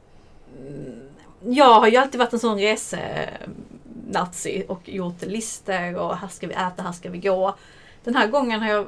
jag 1.40 1.80
har 1.80 1.88
ju 1.88 1.96
alltid 1.96 2.18
varit 2.18 2.32
en 2.32 2.38
sån 2.38 2.58
resenazi 2.58 4.64
och 4.68 4.88
gjort 4.88 5.22
listor 5.22 5.96
och 5.96 6.16
här 6.16 6.28
ska 6.28 6.46
vi 6.46 6.54
äta, 6.54 6.82
här 6.82 6.92
ska 6.92 7.10
vi 7.10 7.18
gå. 7.18 7.56
Den 8.04 8.14
här 8.14 8.26
gången 8.26 8.60
har 8.60 8.68
jag 8.68 8.86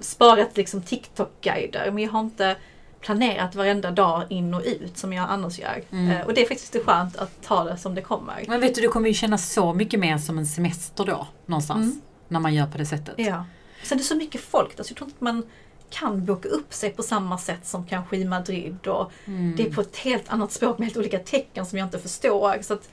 sparat 0.00 0.56
liksom 0.56 0.82
TikTok-guider 0.82 1.90
men 1.90 2.02
jag 2.02 2.10
har 2.10 2.20
inte 2.20 2.56
planerat 3.00 3.54
varenda 3.54 3.90
dag 3.90 4.22
in 4.28 4.54
och 4.54 4.62
ut 4.64 4.98
som 4.98 5.12
jag 5.12 5.26
annars 5.30 5.58
gör. 5.58 5.82
Mm. 5.92 6.10
Eh, 6.10 6.26
Och 6.26 6.34
det 6.34 6.42
är 6.42 6.46
faktiskt 6.48 6.76
skönt 6.86 7.16
att 7.16 7.42
ta 7.42 7.64
det 7.64 7.76
som 7.76 7.94
det 7.94 8.02
kommer. 8.02 8.44
Men 8.48 8.60
vet 8.60 8.74
du, 8.74 8.80
det 8.80 8.88
kommer 8.88 9.08
ju 9.08 9.14
kännas 9.14 9.52
så 9.52 9.72
mycket 9.72 10.00
mer 10.00 10.18
som 10.18 10.38
en 10.38 10.46
semester 10.46 11.04
då, 11.04 11.26
någonstans. 11.46 11.84
Mm. 11.92 12.00
När 12.28 12.40
man 12.40 12.54
gör 12.54 12.66
på 12.66 12.78
det 12.78 12.86
sättet. 12.86 13.14
Ja. 13.18 13.44
Sen 13.84 13.96
är 13.98 14.00
det 14.02 14.04
så 14.06 14.16
mycket 14.16 14.40
folk 14.40 14.76
där 14.76 14.84
så 14.84 14.90
jag 14.90 14.96
tror 14.96 15.08
inte 15.08 15.16
att 15.16 15.20
man 15.20 15.42
kan 15.90 16.24
boka 16.24 16.48
upp 16.48 16.72
sig 16.74 16.90
på 16.90 17.02
samma 17.02 17.38
sätt 17.38 17.66
som 17.66 17.86
kanske 17.86 18.16
i 18.16 18.24
Madrid. 18.24 18.86
Och 18.86 19.12
Mm. 19.24 19.54
Det 19.56 19.62
är 19.66 19.72
på 19.72 19.80
ett 19.80 19.96
helt 19.96 20.24
annat 20.32 20.52
språk 20.52 20.78
med 20.78 20.86
helt 20.88 20.96
olika 20.98 21.18
tecken 21.18 21.66
som 21.66 21.78
jag 21.78 21.86
inte 21.86 21.98
förstår. 21.98 22.62
Så 22.62 22.74
att, 22.74 22.88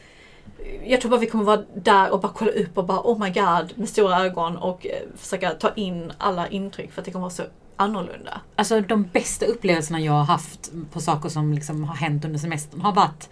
eh, 0.59 0.91
jag 0.91 1.01
tror 1.01 1.11
bara 1.11 1.19
vi 1.19 1.25
kommer 1.29 1.43
vara 1.43 1.63
där 1.75 2.11
och 2.11 2.19
bara 2.21 2.31
kolla 2.35 2.51
upp 2.51 2.77
och 2.77 2.85
bara 2.85 2.99
oh 2.99 3.19
my 3.19 3.29
god 3.29 3.73
med 3.75 3.89
stora 3.89 4.25
ögon 4.25 4.57
och 4.57 4.85
eh, 4.87 5.01
försöka 5.17 5.49
ta 5.51 5.73
in 5.73 6.11
alla 6.17 6.47
intryck 6.47 6.91
för 6.91 7.01
att 7.01 7.05
det 7.05 7.11
kommer 7.11 7.23
vara 7.25 7.29
så 7.33 7.43
annorlunda. 7.77 8.41
Alltså 8.55 8.81
de 8.81 9.03
bästa 9.03 9.45
upplevelserna 9.45 9.99
jag 9.99 10.13
har 10.13 10.23
haft 10.23 10.71
på 10.91 10.99
saker 11.01 11.29
som 11.29 11.53
liksom 11.53 11.83
har 11.83 11.95
hänt 11.95 12.25
under 12.25 12.39
semestern 12.39 12.81
har 12.81 12.93
varit 12.93 13.29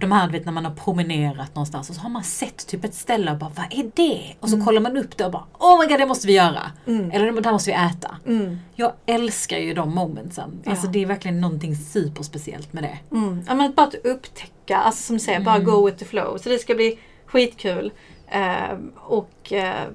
de 0.00 0.12
här, 0.12 0.28
vet 0.30 0.44
när 0.44 0.52
man 0.52 0.64
har 0.64 0.74
promenerat 0.74 1.54
någonstans 1.54 1.90
och 1.90 1.96
så 1.96 2.02
har 2.02 2.10
man 2.10 2.24
sett 2.24 2.66
typ 2.66 2.84
ett 2.84 2.94
ställe 2.94 3.32
och 3.32 3.38
bara 3.38 3.50
vad 3.56 3.66
är 3.70 3.90
det? 3.94 4.34
Och 4.40 4.48
så 4.48 4.54
Mm. 4.54 4.66
kollar 4.66 4.80
man 4.80 4.96
upp 4.96 5.16
det 5.16 5.24
och 5.24 5.32
bara 5.32 5.44
oh 5.58 5.80
my 5.80 5.86
god 5.86 6.00
det 6.00 6.06
måste 6.06 6.26
vi 6.26 6.32
göra. 6.32 6.70
Mm. 6.86 7.10
Eller 7.10 7.32
det 7.32 7.44
här 7.44 7.52
måste 7.52 7.70
vi 7.70 7.76
äta. 7.76 8.16
Mm. 8.26 8.58
Jag 8.74 8.92
älskar 9.06 9.58
ju 9.58 9.74
de 9.74 9.94
momentsen. 9.94 10.60
Ja. 10.64 10.70
Alltså 10.70 10.86
det 10.86 11.02
är 11.02 11.06
verkligen 11.06 11.40
någonting 11.40 11.76
superspeciellt 11.76 12.72
med 12.72 12.82
det. 12.82 12.98
Mm. 13.16 13.42
Ja, 13.48 13.54
men 13.54 13.72
bara 13.74 13.86
att 13.86 13.94
upptäcka, 13.94 14.76
alltså 14.76 15.02
som 15.02 15.16
du 15.16 15.20
säger, 15.20 15.40
bara 15.40 15.54
Mm. 15.56 15.66
go 15.66 15.86
with 15.86 15.98
the 15.98 16.04
flow. 16.04 16.38
Så 16.38 16.48
det 16.48 16.58
ska 16.58 16.74
bli 16.74 16.98
skitkul. 17.26 17.92
Eh, 18.30 18.78
och 18.96 19.52
eh, 19.52 19.86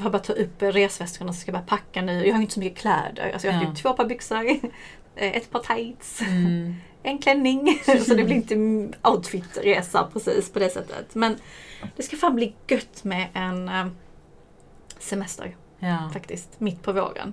har 0.00 0.10
bara 0.10 0.18
ta 0.18 0.32
upp 0.32 0.62
resväskorna 0.62 1.32
så 1.32 1.40
ska 1.40 1.52
jag 1.52 1.60
bara 1.60 1.66
packa 1.76 2.02
nu. 2.02 2.26
Jag 2.26 2.34
har 2.34 2.40
inte 2.42 2.54
så 2.54 2.60
mycket 2.60 2.78
kläder. 2.78 3.30
Alltså 3.32 3.46
jag 3.48 3.54
har 3.54 3.62
Ja. 3.64 3.70
typ 3.70 3.82
två 3.82 3.92
par 3.92 4.04
byxor, 4.04 4.46
eh, 5.16 5.36
ett 5.36 5.50
par 5.50 5.60
tights, 5.76 6.20
Mm. 6.20 6.74
en 7.02 7.18
klänning. 7.18 7.78
så 8.06 8.14
det 8.14 8.24
blir 8.24 8.36
inte 8.36 8.54
outfit-resa 9.02 10.06
precis 10.12 10.52
på 10.52 10.58
det 10.58 10.70
sättet. 10.70 11.14
Men 11.14 11.36
det 11.96 12.02
ska 12.02 12.16
fan 12.16 12.34
bli 12.34 12.54
gött 12.68 13.04
med 13.04 13.26
en 13.34 13.68
eh, 13.68 13.86
semester 14.98 15.56
Ja. 15.78 16.10
faktiskt, 16.12 16.60
mitt 16.60 16.82
på 16.82 16.92
våren. 16.92 17.32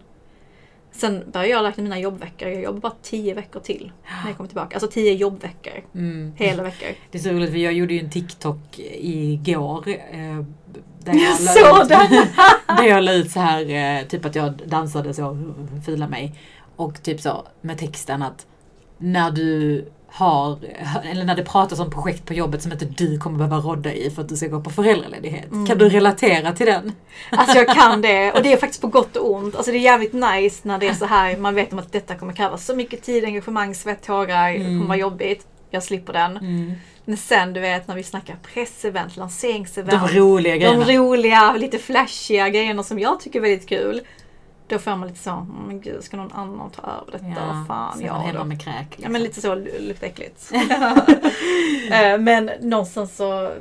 Sen 0.95 1.23
börjar 1.31 1.47
jag 1.47 1.63
räkna 1.65 1.83
mina 1.83 1.99
jobbveckor. 1.99 2.47
Jag 2.49 2.63
jobbar 2.63 2.79
bara 2.79 2.93
tio 3.01 3.33
veckor 3.33 3.59
till 3.59 3.91
när 4.23 4.29
jag 4.29 4.37
kommer 4.37 4.47
tillbaka. 4.47 4.75
Alltså 4.75 4.87
tio 4.91 5.13
jobbveckor. 5.13 5.73
Mm. 5.95 6.33
Hela 6.35 6.63
veckor. 6.63 6.87
Det 7.11 7.17
är 7.17 7.21
så 7.21 7.29
roligt 7.29 7.51
för 7.51 7.57
jag 7.57 7.73
gjorde 7.73 7.93
ju 7.93 7.99
en 7.99 8.09
TikTok 8.09 8.79
igår. 8.99 9.83
Eh, 9.87 10.43
där 10.99 11.13
Jag 11.13 11.35
såg 11.39 11.81
ut- 11.83 11.89
den! 11.89 12.27
Där 12.77 12.83
jag 12.83 13.03
la 13.03 13.13
ut 13.13 13.31
så 13.31 13.39
här, 13.39 13.69
eh, 14.01 14.07
typ 14.07 14.25
att 14.25 14.35
jag 14.35 14.53
dansade 14.67 15.13
så, 15.13 15.53
fila 15.85 16.07
mig. 16.07 16.39
Och 16.75 17.03
typ 17.03 17.21
så 17.21 17.47
med 17.61 17.77
texten 17.77 18.21
att 18.21 18.47
när 18.97 19.31
du 19.31 19.85
har, 20.15 20.59
eller 21.11 21.23
när 21.25 21.35
det 21.35 21.43
pratas 21.43 21.79
om 21.79 21.91
projekt 21.91 22.25
på 22.25 22.33
jobbet 22.33 22.61
som 22.61 22.71
inte 22.71 22.85
du 22.85 23.19
kommer 23.19 23.37
behöva 23.37 23.57
rodda 23.57 23.93
i 23.93 24.11
för 24.11 24.21
att 24.21 24.29
du 24.29 24.35
ska 24.37 24.47
gå 24.47 24.61
på 24.61 24.69
föräldraledighet. 24.69 25.51
Mm. 25.51 25.65
Kan 25.65 25.77
du 25.77 25.89
relatera 25.89 26.51
till 26.53 26.65
den? 26.65 26.91
Alltså 27.31 27.57
jag 27.57 27.67
kan 27.75 28.01
det 28.01 28.31
och 28.31 28.43
det 28.43 28.53
är 28.53 28.57
faktiskt 28.57 28.81
på 28.81 28.87
gott 28.87 29.17
och 29.17 29.31
ont. 29.31 29.55
Alltså 29.55 29.71
det 29.71 29.77
är 29.77 29.81
jävligt 29.81 30.13
nice 30.13 30.67
när 30.67 30.77
det 30.77 30.87
är 30.87 30.93
så 30.93 31.05
här. 31.05 31.37
Man 31.37 31.55
vet 31.55 31.73
om 31.73 31.79
att 31.79 31.91
detta 31.91 32.15
kommer 32.15 32.33
kräva 32.33 32.57
så 32.57 32.75
mycket 32.75 33.03
tid, 33.03 33.25
engagemang, 33.25 33.75
svett, 33.75 34.03
tårar. 34.03 34.49
Det 34.51 34.55
Mm. 34.55 34.67
kommer 34.67 34.87
vara 34.87 34.97
jobbigt. 34.97 35.47
Jag 35.69 35.83
slipper 35.83 36.13
den. 36.13 36.39
Men 37.05 37.17
sen 37.17 37.53
du 37.53 37.59
vet 37.59 37.87
när 37.87 37.95
vi 37.95 38.03
snackar 38.03 38.35
pressevent, 38.53 39.17
lanseringsevent. 39.17 40.07
De 40.13 40.19
roliga 40.19 40.53
de 40.53 40.59
grejerna. 40.59 40.85
roliga, 40.85 41.53
lite 41.53 41.79
flashiga 41.79 42.49
grejerna 42.49 42.83
som 42.83 42.99
jag 42.99 43.19
tycker 43.19 43.39
är 43.39 43.41
väldigt 43.41 43.69
kul. 43.69 44.01
Då 44.67 44.79
får 44.79 44.95
man 44.95 45.07
lite 45.07 45.19
så, 45.19 45.29
"Mm, 45.31 45.47
men 45.67 45.81
gud 45.81 46.03
ska 46.03 46.17
någon 46.17 46.31
annan 46.31 46.69
ta 46.69 46.81
över 46.81 47.11
detta? 47.11 47.45
Vad 47.47 47.67
fan, 47.67 48.01
ja 48.05 48.13
hemma 48.17 48.39
då. 48.39 48.45
med 48.45 48.61
kräk. 48.61 48.75
Ja 48.89 48.95
Liksom. 48.95 49.11
men 49.13 49.21
lite 49.23 49.41
så, 49.41 49.55
luktar 49.55 50.07
äckligt. 50.07 50.51
Eh, 51.91 52.17
men 52.17 52.51
någonstans 52.61 53.15
så 53.15 53.51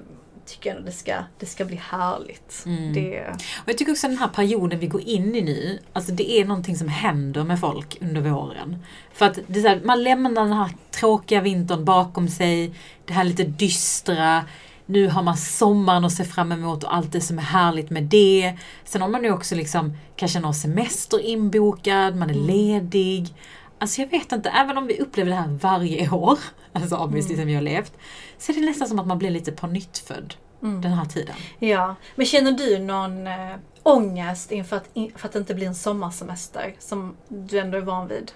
tycker 0.47 0.71
jag 0.71 0.79
att 0.79 0.87
det 0.87 0.93
ska, 0.93 1.15
det 1.39 1.47
ska 1.47 1.65
bli 1.65 1.77
härligt. 1.91 2.63
Mm. 2.67 2.93
Det, 2.93 3.21
Och 3.63 3.69
jag 3.69 3.79
tycker 3.79 3.93
också 3.93 4.09
den 4.09 4.19
här 4.19 4.29
perioden 4.29 4.79
vi 4.79 4.87
går 4.87 5.01
in 5.01 5.35
i 5.35 5.41
nu, 5.43 5.79
alltså 5.93 6.13
det 6.13 6.31
är 6.41 6.45
någonting 6.45 6.77
som 6.77 6.89
händer 6.89 7.45
med 7.45 7.61
folk 7.61 7.99
under 8.01 8.21
våren. 8.21 8.79
För 9.13 9.27
att 9.27 9.39
det 9.47 9.59
är 9.59 9.63
så 9.63 9.69
här, 9.69 9.81
man 9.85 10.03
lämnar 10.03 10.31
den 10.45 10.53
här 10.53 10.71
tråkiga 10.91 11.41
vintern 11.41 11.85
bakom 11.85 12.29
sig, 12.29 12.75
det 13.05 13.13
här 13.13 13.25
lite 13.25 13.45
dystra, 13.45 14.45
nu 14.87 15.09
har 15.09 15.23
man 15.23 15.37
sommaren 15.37 16.05
att 16.05 16.13
se 16.13 16.25
fram 16.25 16.53
emot 16.53 16.85
och 16.85 16.95
allt 16.95 17.13
det 17.13 17.21
som 17.21 17.39
är 17.39 17.43
härligt 17.43 17.91
med 17.91 18.03
det. 18.03 18.59
Sen 18.85 19.03
har 19.03 19.09
man 19.09 19.25
ju 19.25 19.33
också 19.33 19.55
liksom 19.55 19.97
kanske 20.17 20.41
någon 20.41 20.55
semester 20.55 21.21
inbokad, 21.27 22.17
man 22.17 22.31
är 22.31 22.35
Mm. 22.35 22.47
ledig. 22.47 23.35
Alltså 23.79 24.01
jag 24.01 24.09
vet 24.09 24.33
inte, 24.33 24.51
även 24.51 24.79
om 24.79 24.87
vi 24.87 24.99
upplever 25.01 25.31
det 25.31 25.37
här 25.37 25.59
varje 25.63 26.11
år, 26.11 26.39
alltså 26.73 26.97
obviously 26.97 27.35
Mm. 27.35 27.43
som 27.43 27.47
vi 27.47 27.55
har 27.55 27.63
levt, 27.63 27.93
så 28.39 28.53
är 28.53 28.57
det 28.57 28.67
nästan 28.67 28.89
som 28.89 28.99
att 28.99 29.07
man 29.07 29.19
blir 29.19 29.31
lite 29.31 29.53
på 29.53 29.67
nytt 29.67 29.99
född 29.99 30.35
mm. 30.63 30.81
den 30.83 30.93
här 30.93 31.05
tiden. 31.05 31.35
Ja, 31.59 31.97
men 32.15 32.27
känner 32.27 32.53
du 32.53 32.79
någon 32.79 33.27
äh, 33.27 33.57
ångest 33.83 34.53
inför 34.53 34.77
att, 34.77 34.89
in, 34.95 35.13
för 35.17 35.27
att 35.27 35.33
det 35.33 35.39
inte 35.39 35.55
blir 35.55 35.67
en 35.67 35.75
sommarsemester 35.75 36.75
som 36.79 37.17
du 37.29 37.59
ändå 37.59 37.79
är 37.79 37.83
van 37.83 38.09
vid? 38.09 38.33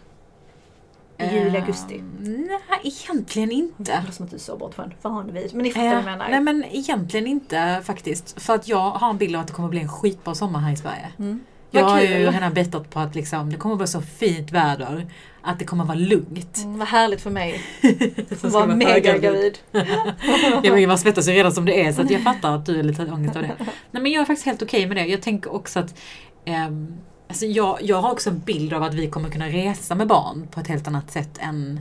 I 1.18 1.24
juli, 1.35 1.59
augusti? 1.59 1.94
Ehm, 1.98 2.48
nej, 2.70 2.81
egentligen 2.83 3.48
Det 3.48 3.55
inte. 3.55 4.00
låter 4.00 4.12
som 4.12 4.24
att 4.24 4.31
du 4.31 4.38
så 4.38 4.57
bort 4.57 4.74
från 4.74 4.92
van 5.02 5.33
vid. 5.33 5.55
Men 5.55 5.62
ni 5.62 5.70
fattar 5.70 5.87
Eh, 5.87 5.90
vad 5.92 5.98
jag 5.98 6.05
menar. 6.05 6.29
nej 6.29 6.40
men 6.40 6.64
egentligen 6.70 7.26
inte 7.26 7.81
faktiskt. 7.85 8.40
För 8.42 8.55
att 8.55 8.68
jag 8.68 8.90
har 8.90 9.11
en 9.11 9.18
bild 9.18 9.35
av 9.37 9.40
att 9.40 9.46
det 9.46 9.52
kommer 9.52 9.68
bli 9.68 9.81
en 9.81 9.88
skitbra 9.88 10.35
sommar 10.35 10.61
här 10.61 10.72
i 10.72 10.76
Sverige. 10.76 11.09
Mm. 11.18 11.40
Jag 11.70 11.85
har 11.85 12.00
ju 12.00 12.07
redan 12.31 12.55
bettat 12.55 12.90
på 12.90 13.00
att 13.00 13.14
liksom, 13.14 13.50
det 13.52 13.57
kommer 13.59 13.76
bli 13.76 13.87
så 13.87 14.00
fint 14.00 14.52
väder 14.52 15.07
att 15.42 15.59
det 15.59 15.64
kommer 15.64 15.85
vara 15.85 15.98
lugnt. 15.98 16.57
Mm, 16.64 16.79
vad 16.79 16.88
härligt 16.88 17.20
för 17.20 17.31
mig. 17.31 17.61
Som 17.81 18.31
Att 18.31 18.38
ska 18.38 18.48
vara 18.50 18.66
mega 18.66 19.12
höggravid. 19.12 19.59
gravid. 19.72 19.94
Ja, 20.62 20.72
men 20.72 20.88
man 20.88 20.98
svettas 20.98 21.29
ju 21.29 21.33
redan 21.33 21.52
som 21.52 21.64
det 21.64 21.85
är 21.87 21.92
så 21.92 22.02
att 22.02 22.11
jag 22.11 22.22
fattar 22.22 22.52
att 22.55 22.66
du 22.66 22.79
är 22.79 22.83
lite 22.83 23.02
ångest 23.12 23.37
av 23.37 23.42
det. 23.42 23.52
Nej 23.90 24.02
men 24.02 24.12
jag 24.12 24.20
är 24.20 24.24
faktiskt 24.24 24.46
helt 24.46 24.62
okej 24.62 24.87
med 24.87 24.96
det. 24.96 25.07
Jag 25.07 25.22
tänker 25.22 25.55
också 25.55 25.79
att 25.79 25.94
ehm, 26.44 26.96
alltså 27.28 27.46
jag, 27.46 27.78
jag 27.82 28.02
har 28.02 28.10
också 28.12 28.30
en 28.30 28.38
bild 28.38 28.72
av 28.72 28.82
att 28.82 28.94
vi 28.94 29.10
kommer 29.10 29.30
kunna 29.30 29.48
resa 29.48 29.94
med 29.94 30.06
barn 30.06 30.48
på 30.50 30.60
ett 30.60 30.66
helt 30.68 30.88
annat 30.88 31.10
sätt 31.10 31.38
än 31.38 31.80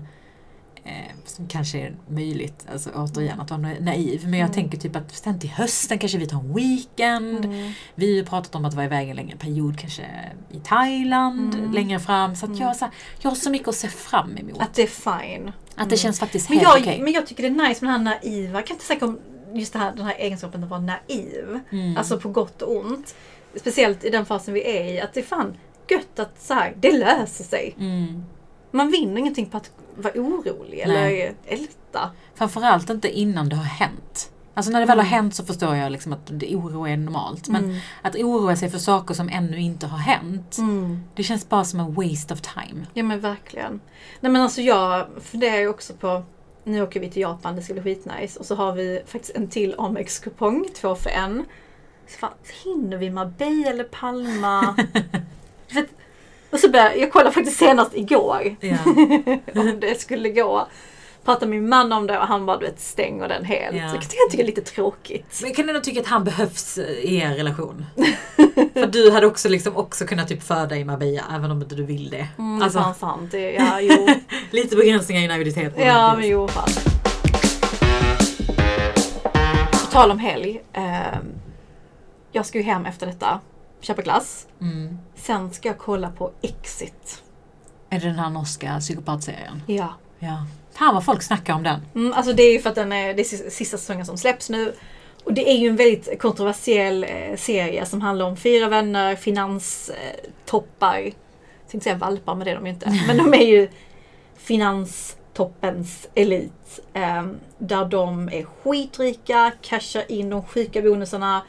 eh, 0.84 0.92
som 1.26 1.48
kanske 1.48 1.80
är 1.80 1.96
möjligt, 2.08 2.66
alltså 2.72 2.90
återigen 2.96 3.40
att 3.40 3.52
vara 3.52 3.62
na- 3.62 3.82
naiv. 3.82 4.22
Men 4.24 4.34
jag 4.40 4.46
Mm. 4.50 4.54
tänker 4.54 4.78
typ 4.78 4.96
att 4.96 5.16
sen 5.16 5.40
till 5.40 5.50
hösten 5.50 6.00
kanske 6.00 6.18
vi 6.18 6.28
tar 6.28 6.40
en 6.40 6.54
weekend. 6.54 7.46
Mm. 7.46 7.72
Vi 7.96 8.06
har 8.06 8.14
ju 8.16 8.26
pratat 8.26 8.56
om 8.56 8.66
att 8.66 8.74
vara 8.74 8.86
iväg 8.86 9.10
en 9.10 9.16
längre 9.16 9.38
period, 9.38 9.80
kanske 9.80 10.06
i 10.52 10.60
Thailand 10.60 11.54
Mm. 11.56 11.72
längre 11.74 12.00
fram. 12.00 12.36
Så 12.36 12.46
att 12.46 12.50
Mm. 12.52 12.62
jag, 12.62 12.76
så 12.76 12.86
här, 12.86 12.94
jag 13.20 13.30
har 13.32 13.36
så 13.36 13.50
mycket 13.50 13.68
att 13.68 13.76
se 13.76 13.88
fram 13.88 14.38
emot. 14.38 14.58
Att, 14.58 14.62
Att 14.68 14.74
det 14.74 14.84
är 14.84 14.88
fine. 14.88 15.52
det 15.76 15.82
Mm. 15.82 15.98
känns 15.98 16.20
faktiskt 16.20 16.50
Men 16.50 16.60
helt 16.60 16.78
okej. 16.82 17.02
men 17.02 17.14
jag 17.14 17.28
tycker 17.28 17.44
det 17.44 17.50
är 17.64 17.68
nice 17.70 17.86
med 17.86 17.94
den 17.94 18.08
här 18.08 18.20
naiva. 18.24 18.60
Jag 18.60 18.68
kan 18.68 18.76
inte 18.76 18.86
säga 18.86 19.06
om 19.06 19.20
just 19.54 19.74
det 19.74 19.80
här, 19.80 19.94
den 19.96 20.06
här 20.06 20.16
egenskapen 20.20 20.64
att 20.64 20.70
vara 20.70 20.80
naiv. 20.82 21.60
Mm. 21.72 21.98
Alltså 21.98 22.20
på 22.20 22.30
gott 22.30 22.62
och 22.62 22.76
ont. 22.86 23.16
Speciellt 23.56 24.04
i 24.04 24.10
den 24.10 24.26
fasen 24.26 24.54
vi 24.54 24.78
är 24.78 24.84
i. 24.94 25.02
Att 25.02 25.14
det 25.14 25.20
är 25.20 25.24
fan 25.24 25.58
gött 25.90 26.20
att 26.20 26.42
så 26.42 26.54
här, 26.54 26.74
det 26.80 26.92
löser 26.98 27.44
sig. 27.44 27.76
mm. 27.80 28.24
Man 28.72 28.92
vinner 28.92 29.18
ingenting 29.20 29.46
på 29.46 29.58
att 29.58 29.72
vara 29.96 30.14
orolig 30.14 30.80
eller 30.80 31.34
älta. 31.46 32.12
Framförallt 32.36 32.90
inte 32.90 33.10
innan 33.20 33.50
det 33.50 33.56
har 33.56 33.64
hänt. 33.64 34.32
Alltså 34.54 34.72
när 34.72 34.80
det 34.80 34.86
väl 34.86 34.98
har 34.98 35.06
Mm. 35.06 35.14
hänt 35.14 35.36
så 35.36 35.46
förstår 35.46 35.76
jag 35.76 35.92
liksom 35.92 36.14
att 36.14 36.20
det, 36.40 36.56
oro 36.56 36.88
är 36.88 36.98
normalt. 36.98 37.50
Men 37.50 37.64
Mm. 37.66 37.78
att 38.02 38.16
oroa 38.16 38.56
sig 38.56 38.70
för 38.70 38.78
saker 38.78 39.14
som 39.14 39.30
ännu 39.30 39.60
inte 39.60 39.88
har 39.88 39.98
hänt, 39.98 40.58
Mm. 40.58 41.00
det 41.16 41.24
känns 41.24 41.50
bara 41.50 41.64
som 41.64 41.80
en 41.80 41.94
waste 41.94 42.34
of 42.34 42.42
time. 42.42 42.86
Ja 42.94 43.04
men 43.04 43.20
verkligen. 43.20 43.80
Nej 44.20 44.32
men 44.32 44.42
alltså 44.42 44.62
jag 44.62 45.08
funderar 45.22 45.58
ju 45.58 45.68
också 45.68 45.94
på 45.94 46.24
nu 46.64 46.82
åker 46.82 47.00
vi 47.00 47.10
till 47.12 47.22
Japan, 47.22 47.56
det 47.56 47.62
ska 47.62 47.74
bli 47.74 47.84
skitnice. 47.84 48.40
Och 48.40 48.46
så 48.46 48.56
har 48.56 48.74
vi 48.74 49.02
faktiskt 49.06 49.36
en 49.36 49.48
till 49.48 49.76
Amex-kupong, 49.78 50.66
två 50.76 50.96
för 50.96 51.10
en. 51.10 51.46
Så 52.08 52.18
fan, 52.18 52.32
hinner 52.64 52.98
vi 52.98 53.10
Marbella 53.10 53.70
eller 53.70 53.84
Palma? 53.84 54.76
för 55.68 55.86
och 56.50 56.60
så 56.60 56.70
började, 56.70 56.96
jag 56.96 57.12
kollade 57.12 57.32
faktiskt 57.32 57.58
senast 57.58 57.96
igår 57.96 58.56
Ja. 58.60 58.78
om 59.62 59.78
det 59.80 60.02
skulle 60.02 60.30
gå. 60.30 60.68
pratade 61.26 61.46
med 61.50 61.60
min 61.60 61.70
man 61.70 61.92
om 61.92 62.08
det 62.08 62.20
och 62.20 62.28
han 62.28 62.46
bara 62.46 62.58
du 62.58 62.66
vet 62.66 62.80
stänger 62.80 63.28
den 63.28 63.46
helt. 63.46 63.76
Ja. 63.78 63.84
Jag 63.84 64.02
tycker 64.10 64.38
det 64.38 64.44
är 64.44 64.46
lite 64.46 64.62
tråkigt. 64.62 65.38
Men 65.42 65.50
jag 65.50 65.56
kan 65.56 65.70
ändå 65.70 65.82
tycka 65.82 66.02
att 66.02 66.08
han 66.08 66.24
behövs 66.24 66.78
i 66.78 67.16
er 67.16 67.30
relation. 67.30 67.86
För 68.74 68.88
du 68.88 69.12
hade 69.12 69.28
också, 69.28 69.50
liksom 69.50 69.76
också 69.78 70.06
kunnat 70.06 70.28
typ 70.28 70.44
föda 70.44 70.76
i 70.76 70.86
Marbella 70.86 71.24
även 71.36 71.52
om 71.52 71.62
inte 71.62 71.76
du 71.76 71.84
vill 71.86 72.10
det. 72.10 72.28
Mm, 72.38 72.62
alltså, 72.62 72.80
fan 72.80 72.96
sant. 72.96 73.32
Det, 73.32 73.52
ja, 73.52 73.82
jo. 73.82 74.08
lite 74.52 74.76
begränsningar 74.76 75.22
i 75.24 75.28
graviditeten. 75.28 75.86
ja, 75.88 76.16
men 76.18 76.28
jo 76.28 76.48
fan. 76.48 76.70
På 79.72 79.92
tal 79.92 80.12
om 80.12 80.20
helg. 80.20 80.62
Eh, 80.74 81.18
jag 82.36 82.46
ska 82.46 82.58
ju 82.58 82.64
hem 82.64 82.86
efter 82.86 83.08
detta. 83.08 83.40
Köpa 83.82 84.02
glass. 84.02 84.48
Mm. 84.62 85.00
Sen 85.16 85.54
ska 85.54 85.68
jag 85.70 85.78
kolla 85.78 86.10
på 86.12 86.32
Exit. 86.42 87.24
Är 87.90 88.00
det 88.00 88.06
den 88.08 88.20
här 88.20 88.30
norska 88.30 88.80
psykopatserien? 88.80 89.62
Ja. 89.68 89.94
Ja. 90.20 90.46
Fan 90.74 90.94
vad 90.94 91.06
folk 91.06 91.22
snackar 91.24 91.54
om 91.54 91.64
den. 91.64 91.82
Mm, 91.96 92.14
alltså 92.14 92.34
det 92.34 92.44
är 92.44 92.54
ju 92.54 92.60
för 92.60 92.70
att 92.70 92.76
den 92.76 92.92
är, 92.92 93.14
det 93.14 93.22
är 93.22 93.50
sista- 93.50 93.78
säsongen 93.78 94.06
som 94.06 94.18
släpps 94.18 94.50
nu. 94.50 94.74
Och 95.24 95.34
det 95.34 95.50
är 95.50 95.58
ju 95.58 95.68
en 95.68 95.76
väldigt 95.76 96.22
kontroversiell 96.22 97.04
eh, 97.04 97.36
serie 97.38 97.86
som 97.86 98.02
handlar 98.02 98.26
om 98.26 98.38
fyra 98.38 98.68
vänner, 98.70 99.16
finanstoppar. 99.16 100.98
Jag 100.98 101.14
tänkte 101.72 101.84
säga 101.84 101.96
valpar, 101.96 102.36
men 102.36 102.46
det 102.46 102.52
är 102.52 102.56
de 102.56 102.66
ju 102.66 102.72
inte. 102.72 103.04
Men 103.08 103.18
de 103.18 103.34
är 103.34 103.46
ju 103.48 103.70
finanstoppens 104.36 106.08
elit. 106.16 106.80
Eh, 106.94 107.24
där 107.58 107.86
de 107.86 108.30
är 108.30 108.44
skitrika, 108.44 109.52
cashar 109.62 110.12
in 110.12 110.30
de 110.30 110.44
sjuka 110.44 110.82
bonusarna. 110.82 111.42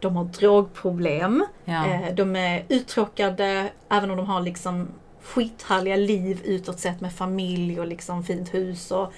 De 0.00 0.16
har 0.16 0.24
drogproblem. 0.24 1.46
Ja. 1.64 1.86
Eh, 1.86 2.14
de 2.14 2.36
är 2.36 2.64
uttråkade 2.68 3.70
även 3.88 4.10
om 4.10 4.16
de 4.16 4.26
har 4.26 4.40
liksom 4.40 4.88
skithärliga 5.22 5.96
liv 5.96 6.40
utåt 6.44 6.80
sett 6.80 7.00
med 7.00 7.12
familj 7.12 7.80
och 7.80 7.86
liksom 7.86 8.24
fint 8.24 8.54
hus 8.54 8.90
och 8.90 9.12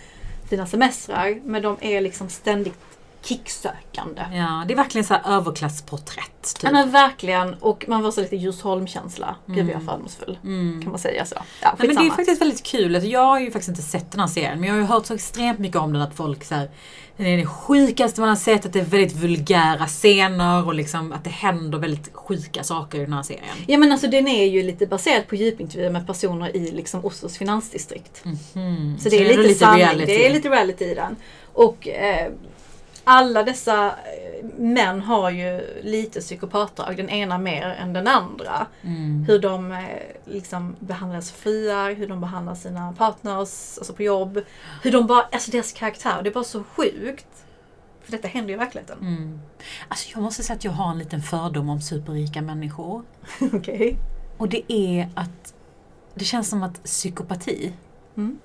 fina 0.51 0.67
semestrar. 0.67 1.41
Men 1.45 1.63
de 1.63 1.77
är 1.81 2.01
liksom 2.01 2.29
ständigt 2.29 2.79
kicksökande. 3.25 4.23
ja, 4.33 4.65
det 4.69 4.75
är 4.75 4.77
verkligen 4.77 5.05
så 5.05 5.15
här 5.15 5.37
överklassporträtt. 5.37 6.55
Typ. 6.55 6.63
Ja 6.63 6.71
men 6.73 6.91
verkligen. 6.91 7.55
Och 7.55 7.85
man 7.89 8.03
får 8.03 8.11
så 8.11 8.21
lite 8.21 8.37
Djursholm-känsla. 8.37 9.37
Gud 9.47 9.57
vad 9.57 9.59
jag 9.65 9.69
är 9.69 9.75
Mm. 9.75 9.87
fördomsfull. 9.87 10.39
Mm. 10.45 10.83
Kan 10.83 10.91
man 10.91 10.99
säga 11.01 11.25
så? 11.25 11.35
Ja, 11.61 11.75
Nej, 11.79 11.89
men 11.89 11.97
det 11.97 12.07
är 12.07 12.11
faktiskt 12.11 12.41
väldigt 12.41 12.63
kul. 12.63 12.95
Alltså, 12.95 13.11
jag 13.11 13.27
har 13.27 13.41
ju 13.41 13.51
faktiskt 13.51 13.69
inte 13.69 13.83
sett 13.83 14.11
den 14.11 14.21
här 14.21 14.27
serien 14.27 14.61
men 14.61 14.69
jag 14.69 14.75
har 14.75 14.81
ju 14.81 14.87
hört 14.87 15.07
så 15.07 15.15
extremt 15.15 15.59
mycket 15.59 15.77
om 15.77 15.93
den 15.93 16.03
att 16.03 16.15
folk 16.15 16.45
så 16.45 16.55
här, 16.55 16.71
Den 17.17 17.27
är 17.27 17.37
det 17.37 17.47
sjukaste 17.47 18.21
man 18.21 18.29
har 18.29 18.37
sett, 18.37 18.67
att 18.67 18.73
det 18.73 18.81
är 18.81 18.85
väldigt 18.85 19.17
vulgära 19.17 19.87
scener 19.87 20.67
och 20.67 20.75
liksom 20.75 21.13
att 21.13 21.25
det 21.25 21.31
händer 21.31 21.79
väldigt 21.79 22.11
sjuka 22.15 22.63
saker 22.65 22.99
i 22.99 23.05
den 23.05 23.13
här 23.13 23.23
serien. 23.23 23.57
Ja 23.67 23.79
men 23.79 23.93
alltså 23.93 24.07
den 24.07 24.29
är 24.29 24.45
ju 24.47 24.63
lite 24.63 24.87
baserad 24.87 25.27
på 25.29 25.35
djupintervjuer 25.37 25.91
med 25.91 26.07
personer 26.07 26.57
i 26.57 26.71
liksom 26.73 27.05
Oslos 27.05 27.39
finansdistrikt. 27.39 28.25
Mhm. 28.25 28.99
Så 29.01 29.09
det 29.09 29.17
är 29.17 29.31
ändå 29.31 29.43
lite, 29.43 29.55
sanning, 29.59 29.85
reality. 29.85 30.07
det 30.07 30.27
är 30.27 30.33
lite 30.33 30.49
reality 30.49 30.85
i 30.85 30.95
den. 30.95 31.17
Och 31.53 31.89
eh, 31.89 32.33
alla 33.05 33.43
dessa 33.43 33.87
eh, 33.89 34.45
män 34.59 35.01
har 35.01 35.31
ju 35.31 35.81
lite 35.83 36.21
psykopatdrag, 36.21 36.97
den 36.97 37.09
ena 37.09 37.39
mer 37.39 37.69
än 37.69 37.93
den 37.93 38.07
andra. 38.07 38.67
Mm. 38.83 39.25
Hur 39.29 39.39
de 39.39 39.73
eh, 39.73 39.79
liksom 40.25 40.77
behandlar 40.81 41.21
sina 41.21 41.37
fruar, 41.37 41.93
hur 41.95 42.09
de 42.09 42.21
behandlar 42.21 42.55
sina 42.55 42.93
partners, 42.93 43.79
alltså 43.79 43.93
på 43.95 44.03
jobb. 44.03 44.41
Hur 44.83 44.93
de 44.93 45.07
bara, 45.07 45.23
alltså 45.23 45.51
deras 45.51 45.73
karaktär, 45.73 46.21
det 46.23 46.29
är 46.31 46.35
bara 46.35 46.45
så 46.45 46.65
sjukt. 46.65 47.27
För 48.05 48.13
detta 48.13 48.29
händer 48.29 48.49
ju 48.49 48.55
i 48.55 48.59
verkligheten. 48.59 48.99
Mm. 49.01 49.41
Alltså 49.89 50.11
jag 50.15 50.23
måste 50.23 50.43
säga 50.43 50.57
att 50.57 50.65
jag 50.65 50.73
har 50.73 50.91
en 50.91 50.99
liten 50.99 51.23
fördom 51.23 51.69
om 51.69 51.81
superrika 51.81 52.43
människor. 52.43 53.03
Okej. 53.53 53.97
Och 54.39 54.49
det 54.49 54.73
är 54.73 55.09
att 55.15 55.55
det 56.15 56.25
känns 56.25 56.49
som 56.49 56.63
att 56.63 56.85
psykopati 56.85 57.73
Mm. 58.17 58.39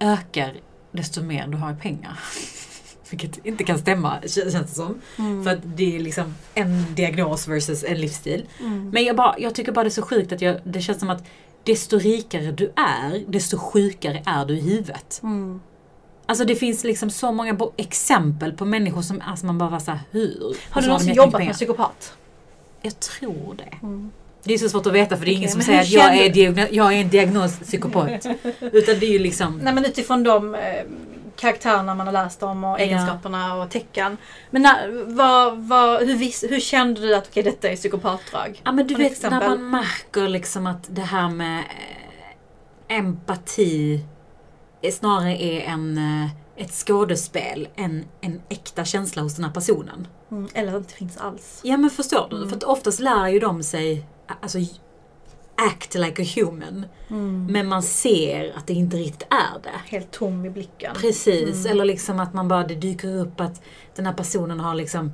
ökar 0.00 0.54
desto 0.92 1.22
mer 1.22 1.46
du 1.46 1.56
har 1.56 1.74
pengar. 1.74 2.18
Vilket 3.14 3.46
inte 3.46 3.64
kan 3.64 3.78
stämma 3.78 4.18
kän- 4.22 4.52
känns 4.52 4.70
det 4.70 4.74
som. 4.74 5.00
Mm. 5.18 5.44
För 5.44 5.50
att 5.50 5.58
det 5.64 5.96
är 5.96 6.00
liksom 6.00 6.34
en 6.54 6.94
diagnos 6.94 7.48
versus 7.48 7.84
en 7.84 8.00
livsstil. 8.00 8.46
Mm. 8.60 8.90
Men 8.90 9.04
jag, 9.04 9.16
bara, 9.16 9.34
jag 9.38 9.54
tycker 9.54 9.72
bara 9.72 9.84
det 9.84 9.88
är 9.88 9.90
så 9.90 10.02
sjukt 10.02 10.32
att 10.32 10.40
jag, 10.40 10.60
det 10.64 10.80
känns 10.80 11.00
som 11.00 11.10
att 11.10 11.24
desto 11.64 11.98
rikare 11.98 12.52
du 12.52 12.72
är, 12.76 13.24
desto 13.28 13.58
sjukare 13.58 14.22
är 14.26 14.44
du 14.44 14.58
i 14.58 14.60
huvudet. 14.60 15.20
Mm. 15.22 15.60
Alltså 16.26 16.44
det 16.44 16.56
finns 16.56 16.84
liksom 16.84 17.10
så 17.10 17.32
många 17.32 17.58
exempel 17.76 18.52
på 18.52 18.64
människor 18.64 19.02
som 19.02 19.22
alltså 19.26 19.46
man 19.46 19.58
bara 19.58 19.70
var 19.70 19.78
såhär, 19.78 20.00
hur? 20.10 20.56
Har 20.70 20.82
du 20.82 20.88
någonsin 20.88 21.14
jobbat 21.14 21.44
med 21.44 21.52
psykopat? 21.52 22.14
Jag 22.82 23.00
tror 23.00 23.54
det. 23.56 23.86
Mm. 23.86 24.10
Det 24.44 24.54
är 24.54 24.58
så 24.58 24.68
svårt 24.68 24.86
att 24.86 24.92
veta 24.92 25.16
för 25.16 25.24
det 25.24 25.30
är 25.30 25.32
Okej, 25.32 25.38
ingen 25.38 25.50
som 25.50 25.62
säger 25.62 25.80
att 25.80 25.90
jag 25.90 26.16
är, 26.16 26.74
jag 26.74 26.92
är 26.92 27.00
en 27.00 27.08
diagnospsykopat. 27.08 28.26
Utan 28.60 28.98
det 29.00 29.06
är 29.06 29.12
ju 29.12 29.18
liksom... 29.18 29.58
Nej 29.58 29.74
men 29.74 29.84
utifrån 29.84 30.22
de 30.22 30.54
eh, 30.54 30.60
karaktärerna 31.36 31.94
man 31.94 32.06
har 32.06 32.12
läst 32.12 32.42
om 32.42 32.64
och 32.64 32.80
egenskaperna 32.80 33.54
och 33.54 33.70
tecken. 33.70 34.16
Men 34.50 34.62
när, 34.62 35.04
vad, 35.06 35.58
vad, 35.58 36.02
hur, 36.02 36.16
vis, 36.16 36.44
hur 36.48 36.60
kände 36.60 37.00
du 37.00 37.14
att 37.14 37.28
okej, 37.28 37.42
detta 37.42 37.68
är 37.68 37.76
psykopatdrag? 37.76 38.62
Ja 38.64 38.72
men 38.72 38.86
du 38.86 38.94
vet 38.94 38.98
när 39.00 39.10
exempel? 39.10 39.48
man 39.48 39.70
märker 39.70 40.28
liksom 40.28 40.66
att 40.66 40.86
det 40.88 41.02
här 41.02 41.28
med 41.28 41.58
eh, 41.58 42.96
empati 42.96 44.04
snarare 44.92 45.42
är 45.42 45.60
en, 45.60 45.98
eh, 45.98 46.30
ett 46.56 46.72
skådespel 46.72 47.68
än 47.76 48.04
en 48.20 48.42
äkta 48.48 48.84
känsla 48.84 49.22
hos 49.22 49.36
den 49.36 49.44
här 49.44 49.52
personen. 49.52 50.08
Mm, 50.30 50.48
eller 50.54 50.68
att 50.68 50.74
det 50.74 50.78
inte 50.78 50.94
finns 50.94 51.16
alls. 51.16 51.60
Ja 51.62 51.76
men 51.76 51.90
förstår 51.90 52.26
du? 52.30 52.36
Mm. 52.36 52.48
För 52.48 52.56
att 52.56 52.64
oftast 52.64 53.00
lär 53.00 53.28
ju 53.28 53.40
de 53.40 53.62
sig 53.62 54.06
alltså, 54.40 54.58
act 55.56 55.94
like 55.94 56.22
a 56.22 56.26
human. 56.36 56.86
Mm. 57.10 57.46
Men 57.50 57.66
man 57.68 57.82
ser 57.82 58.52
att 58.56 58.66
det 58.66 58.72
inte 58.74 58.96
riktigt 58.96 59.26
är 59.30 59.62
det. 59.62 59.70
Helt 59.96 60.10
tom 60.10 60.44
i 60.44 60.50
blicken. 60.50 60.94
Precis, 61.00 61.56
Mm. 61.60 61.70
eller 61.72 61.84
liksom 61.84 62.20
att 62.20 62.34
man 62.34 62.48
bara, 62.48 62.62
det 62.66 62.74
dyker 62.74 63.16
upp 63.16 63.40
att 63.40 63.62
den 63.96 64.06
här 64.06 64.12
personen 64.12 64.60
har 64.60 64.74
liksom 64.74 65.12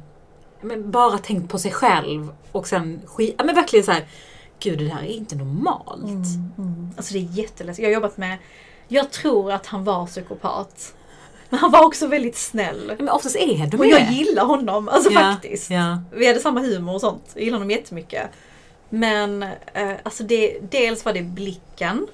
men 0.62 0.90
bara 0.90 1.18
tänkt 1.18 1.50
på 1.50 1.58
sig 1.58 1.70
själv 1.72 2.28
och 2.52 2.66
sen 2.66 3.00
skit, 3.06 3.34
ja 3.38 3.44
men 3.44 3.54
verkligen 3.54 3.84
så 3.84 3.92
här. 3.92 4.04
Gud 4.62 4.78
det 4.78 4.88
här 4.88 5.02
är 5.02 5.06
inte 5.06 5.36
normalt. 5.36 6.04
Mm, 6.04 6.22
mm. 6.58 6.90
Alltså 6.96 7.12
det 7.14 7.18
är 7.18 7.28
jätteläskigt. 7.32 7.82
Jag 7.82 7.88
har 7.90 7.94
jobbat 7.94 8.16
med, 8.16 8.38
jag 8.88 9.10
tror 9.10 9.52
att 9.52 9.66
han 9.66 9.84
var 9.84 10.06
psykopat. 10.06 10.94
Men 11.48 11.58
han 11.58 11.70
var 11.70 11.84
också 11.86 12.06
väldigt 12.06 12.36
snäll. 12.36 12.92
Men 12.98 13.08
oftast 13.08 13.36
är 13.36 13.66
de 13.66 13.76
Och 13.76 13.86
jag 13.86 14.12
gillar 14.12 14.44
honom, 14.44 14.88
alltså 14.88 15.10
Ja, 15.10 15.20
faktiskt. 15.20 15.70
Ja. 15.70 15.98
Vi 16.12 16.26
hade 16.26 16.40
samma 16.40 16.60
humor 16.60 16.94
och 16.94 17.00
sånt. 17.00 17.30
Jag 17.34 17.44
gillar 17.44 17.58
honom 17.58 17.70
jättemycket. 17.70 18.30
Men 18.90 19.42
eh, 19.74 19.92
alltså 20.02 20.24
det, 20.24 20.58
dels 20.70 21.04
var 21.04 21.12
det 21.12 21.22
blicken. 21.22 22.06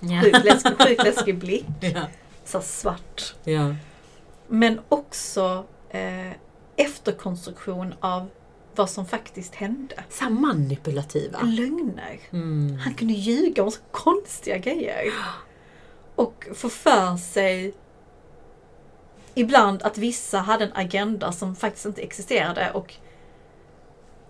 Ja. 0.00 0.22
Sjukt 0.22 1.04
läskig, 1.04 1.38
blick. 1.38 1.66
Ja. 1.80 2.02
Så 2.44 2.60
svart. 2.60 3.34
Ja. 3.44 3.74
Men 4.48 4.80
också 4.88 5.64
eh, 5.90 6.30
efterkonstruktion 6.76 7.94
av 8.00 8.30
vad 8.74 8.90
som 8.90 9.06
faktiskt 9.06 9.54
hände. 9.54 10.04
Så 10.10 10.24
manipulativa. 10.24 11.40
Lögner. 11.42 12.20
Mm. 12.30 12.76
Han 12.76 12.94
kunde 12.94 13.14
ljuga 13.14 13.62
om 13.62 13.70
så 13.70 13.80
konstiga 13.90 14.58
grejer. 14.58 15.12
Och 16.14 16.48
få 16.54 16.68
för 16.68 17.16
sig 17.16 17.74
ibland 19.34 19.82
att 19.82 19.98
vissa 19.98 20.38
hade 20.38 20.64
en 20.64 20.72
agenda 20.74 21.32
som 21.32 21.56
faktiskt 21.56 21.86
inte 21.86 22.02
existerade 22.02 22.70
och 22.70 22.94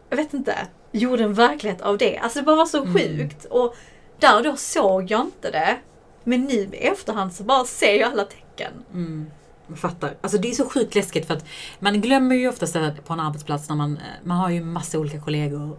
jag 0.08 0.16
vet 0.16 0.34
inte, 0.34 0.68
gjorde 0.92 1.24
en 1.24 1.34
verklighet 1.34 1.80
av 1.80 1.98
det. 1.98 2.18
Alltså 2.18 2.38
det 2.38 2.44
bara 2.44 2.56
var 2.56 2.66
så 2.66 2.82
Mm. 2.82 2.94
sjukt. 2.94 3.44
Och 3.44 3.74
där 4.18 4.36
och 4.36 4.42
då 4.42 4.56
såg 4.56 5.10
jag 5.10 5.20
inte 5.20 5.50
det. 5.50 5.78
Men 6.24 6.40
nu 6.44 6.54
i 6.72 6.76
efterhand 6.76 7.32
så 7.32 7.42
bara 7.44 7.64
ser 7.64 7.94
jag 8.00 8.12
alla 8.12 8.24
tecken. 8.24 8.72
Mm. 8.92 9.30
Jag 9.66 9.78
fattar. 9.78 10.14
Alltså 10.20 10.38
det 10.38 10.50
är 10.50 10.54
så 10.54 10.68
sjukt 10.68 10.94
läskigt 10.94 11.26
för 11.26 11.34
att 11.34 11.44
man 11.80 12.00
glömmer 12.00 12.34
ju 12.34 12.48
oftast 12.48 12.76
på 13.06 13.12
en 13.12 13.20
arbetsplats 13.20 13.68
när 13.68 13.76
man, 13.76 13.96
eh, 13.96 14.02
man 14.24 14.36
har 14.36 14.50
ju 14.50 14.64
massa 14.64 14.98
olika 14.98 15.20
kollegor 15.20 15.78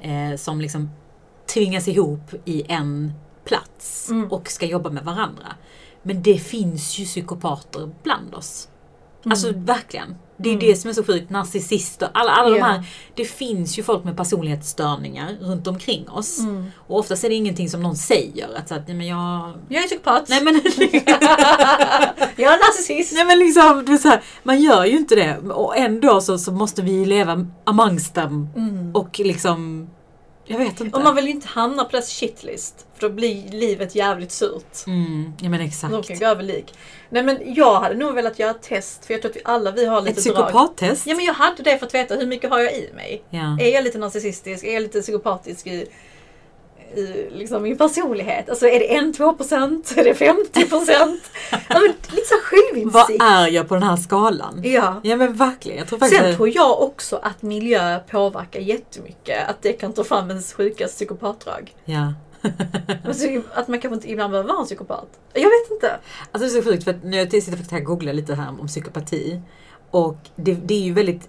eh, 0.00 0.36
som 0.36 0.60
liksom 0.60 0.90
tvingas 1.46 1.88
ihop 1.88 2.34
i 2.44 2.64
en 2.68 3.12
plats 3.44 4.08
Mm. 4.10 4.32
och 4.32 4.50
ska 4.50 4.66
jobba 4.66 4.90
med 4.90 5.04
varandra. 5.04 5.46
Men 6.02 6.22
det 6.22 6.38
finns 6.38 6.98
ju 6.98 7.04
psykopater 7.04 7.90
bland 8.02 8.34
oss. 8.34 8.68
Alltså 9.24 9.52
verkligen. 9.54 10.16
Det 10.42 10.48
är 10.48 10.54
Mm. 10.54 10.66
det 10.66 10.76
som 10.76 10.90
är 10.90 10.94
så 10.94 11.04
sjukt. 11.04 11.30
Narcissister, 11.30 12.08
alla, 12.14 12.30
alla 12.30 12.50
de 12.50 12.58
Ja. 12.58 12.64
här. 12.64 12.84
Det 13.14 13.24
finns 13.24 13.78
ju 13.78 13.82
folk 13.82 14.04
med 14.04 14.16
personlighetsstörningar 14.16 15.36
runt 15.40 15.66
omkring 15.66 16.08
oss. 16.08 16.38
Mm. 16.38 16.70
Och 16.76 16.98
oftast 16.98 17.24
är 17.24 17.28
det 17.28 17.34
ingenting 17.34 17.70
som 17.70 17.82
någon 17.82 17.96
säger. 17.96 18.48
Att, 18.56 18.68
så 18.68 18.74
att 18.74 18.86
nej, 18.88 18.96
men 18.96 19.06
jag... 19.06 19.52
Jag 19.68 19.82
är 19.82 19.86
psykopat. 19.86 20.28
Nej 20.28 20.44
men, 20.44 20.54
jag 22.36 22.52
är 22.52 22.58
narcissist. 22.58 23.12
nej 23.14 23.24
men 23.24 23.38
liksom, 23.38 23.84
det 23.86 23.92
är 23.92 23.96
så 23.96 24.08
här, 24.08 24.22
man 24.42 24.60
gör 24.60 24.84
ju 24.84 24.96
inte 24.96 25.14
det. 25.14 25.38
Och 25.38 25.76
ändå 25.76 26.20
så, 26.20 26.38
så 26.38 26.52
måste 26.52 26.82
vi 26.82 27.04
leva 27.06 27.46
amongst 27.64 28.14
them. 28.14 28.48
Mm. 28.56 28.94
Och 28.94 29.18
liksom... 29.18 29.88
Jag 30.46 30.58
vet 30.58 30.80
inte. 30.80 30.96
Och 30.98 31.04
man 31.04 31.14
vill 31.16 31.24
ju 31.24 31.30
inte 31.30 31.48
hamna 31.48 31.84
på 31.84 31.90
deras 31.90 32.08
shitlist. 32.20 32.86
För 33.00 33.08
då 33.08 33.14
blir 33.14 33.50
livet 33.50 33.94
jävligt 33.94 34.32
surt. 34.32 34.86
Mm, 34.86 35.32
ja 35.40 35.48
men 35.48 35.60
De 35.60 35.66
exakt. 35.66 36.08
kan 36.08 36.18
gå 36.18 36.26
över 36.26 36.42
lik. 36.42 36.74
Nej 37.08 37.22
men 37.22 37.54
jag 37.54 37.80
hade 37.80 37.94
nog 37.94 38.14
velat 38.14 38.38
göra 38.38 38.50
ett 38.50 38.62
test 38.62 39.06
för 39.06 39.14
jag 39.14 39.22
tror 39.22 39.30
att 39.30 39.36
vi 39.36 39.40
alla 39.44 39.70
vi 39.70 39.86
har 39.86 40.00
lite 40.00 40.12
Ett 40.12 40.16
psykopattest? 40.16 41.06
Ja 41.06 41.16
men 41.16 41.24
jag 41.24 41.34
hade 41.34 41.62
det 41.62 41.78
för 41.78 41.86
att 41.86 41.94
veta 41.94 42.14
hur 42.14 42.26
mycket 42.26 42.50
har 42.50 42.60
jag 42.60 42.72
i 42.72 42.90
mig. 42.94 43.22
Ja. 43.30 43.58
Är 43.60 43.74
jag 43.74 43.84
lite 43.84 43.98
narcissistisk? 43.98 44.64
Är 44.64 44.72
jag 44.72 44.82
lite 44.82 45.00
psykopatisk 45.00 45.66
i, 45.66 45.86
i 46.94 47.28
liksom 47.32 47.62
min 47.62 47.78
personlighet? 47.78 48.50
Alltså 48.50 48.66
är 48.66 48.80
det 48.80 49.00
1-2%? 49.00 49.98
Är 49.98 50.04
det 50.04 50.12
50%? 50.12 51.16
ja, 51.50 51.58
men 51.68 51.82
lite 51.88 52.26
så 52.26 52.76
insikt. 52.76 52.94
Vad 52.94 53.22
är 53.22 53.48
jag 53.48 53.68
på 53.68 53.74
den 53.74 53.82
här 53.82 53.96
skalan? 53.96 54.60
Ja. 54.64 55.00
Ja 55.02 55.16
men 55.16 55.32
verkligen. 55.32 55.78
Jag 55.78 55.88
tror 55.88 55.98
faktiskt 55.98 56.22
Sen 56.22 56.36
tror 56.36 56.48
jag 56.48 56.82
också 56.82 57.16
att 57.16 57.42
miljö 57.42 57.98
påverkar 57.98 58.60
jättemycket. 58.60 59.48
Att 59.48 59.62
det 59.62 59.72
kan 59.72 59.92
ta 59.92 60.04
fram 60.04 60.28
ens 60.28 60.52
sjuka 60.52 60.86
psykopatdrag. 60.86 61.74
Ja. 61.84 62.12
Alltså, 63.04 63.26
att 63.54 63.68
man 63.68 63.80
kanske 63.80 63.94
inte 63.94 64.10
ibland 64.10 64.30
behöver 64.30 64.48
vara 64.48 64.60
en 64.60 64.66
psykopat. 64.66 65.08
Jag 65.32 65.40
vet 65.42 65.70
inte. 65.70 65.98
Alltså 66.32 66.48
det 66.48 66.58
är 66.58 66.62
så 66.62 66.70
sjukt 66.70 66.84
för 66.84 66.90
att 66.90 67.04
nu 67.04 67.16
jag 67.16 67.30
sitter 67.30 67.50
faktiskt 67.50 67.70
här 67.70 67.78
och 67.80 67.86
googlar 67.86 68.12
lite 68.12 68.34
här 68.34 68.60
om 68.60 68.66
psykopati. 68.66 69.40
Och 69.90 70.16
det, 70.36 70.54
det 70.54 70.74
är 70.74 70.80
ju 70.80 70.92
väldigt 70.92 71.28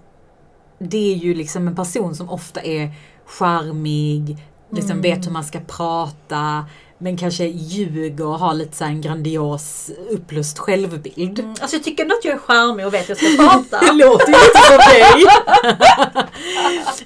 Det 0.78 1.12
är 1.12 1.16
ju 1.16 1.34
liksom 1.34 1.68
en 1.68 1.76
person 1.76 2.14
som 2.14 2.30
ofta 2.30 2.60
är 2.62 2.90
charmig, 3.26 4.36
liksom 4.70 4.90
Mm. 4.90 5.02
vet 5.02 5.26
hur 5.26 5.32
man 5.32 5.44
ska 5.44 5.60
prata, 5.60 6.66
men 7.02 7.16
kanske 7.16 7.44
ljuger 7.46 8.26
och 8.26 8.38
har 8.38 8.54
lite 8.54 8.76
så 8.76 8.84
en 8.84 9.00
grandios 9.00 9.90
upplöst 10.10 10.58
självbild. 10.58 11.38
Mm, 11.38 11.50
alltså 11.60 11.76
jag 11.76 11.84
tycker 11.84 12.02
ändå 12.02 12.14
att 12.14 12.24
jag 12.24 12.34
är 12.34 12.38
charmig 12.38 12.86
och 12.86 12.94
vet 12.94 13.10
hur 13.10 13.16
jag 13.22 13.32
ska 13.34 13.42
prata. 13.48 13.80
Det 13.86 13.92
låter 14.04 14.26
ju 14.28 14.34
inte 14.34 14.58
som 14.68 14.76
dig! 14.78 15.24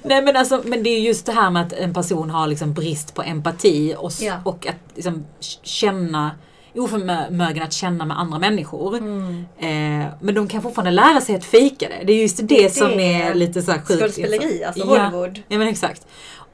Nej 0.03 0.21
men 0.21 0.35
alltså, 0.35 0.61
men 0.65 0.83
det 0.83 0.89
är 0.89 0.99
just 0.99 1.25
det 1.25 1.31
här 1.31 1.49
med 1.49 1.61
att 1.65 1.73
en 1.73 1.93
person 1.93 2.29
har 2.29 2.47
liksom 2.47 2.73
brist 2.73 3.13
på 3.13 3.21
empati 3.23 3.95
och, 3.97 4.11
Ja. 4.21 4.35
och 4.45 4.67
att 4.67 4.75
liksom 4.95 5.25
känna 5.63 6.31
oförmögen 6.75 7.63
att 7.63 7.73
känna 7.73 8.05
med 8.05 8.19
andra 8.19 8.39
människor. 8.39 8.97
Mm. 8.97 9.45
Eh, 9.59 10.07
men 10.21 10.35
de 10.35 10.47
kan 10.47 10.61
fortfarande 10.61 10.91
lära 10.91 11.21
sig 11.21 11.35
att 11.35 11.45
fejka 11.45 11.87
det. 11.89 12.03
Det 12.05 12.13
är 12.13 12.21
just 12.21 12.37
det, 12.37 12.43
Det 12.43 12.75
som 12.75 12.99
är 12.99 13.33
lite 13.33 13.61
så 13.61 13.71
här 13.71 13.81
sjukt. 13.81 13.99
Skådespeleri, 13.99 14.63
alltså 14.63 14.85
Ja. 14.87 15.03
Hollywood. 15.05 15.39
Ja 15.47 15.57
men 15.57 15.67
exakt. 15.67 16.07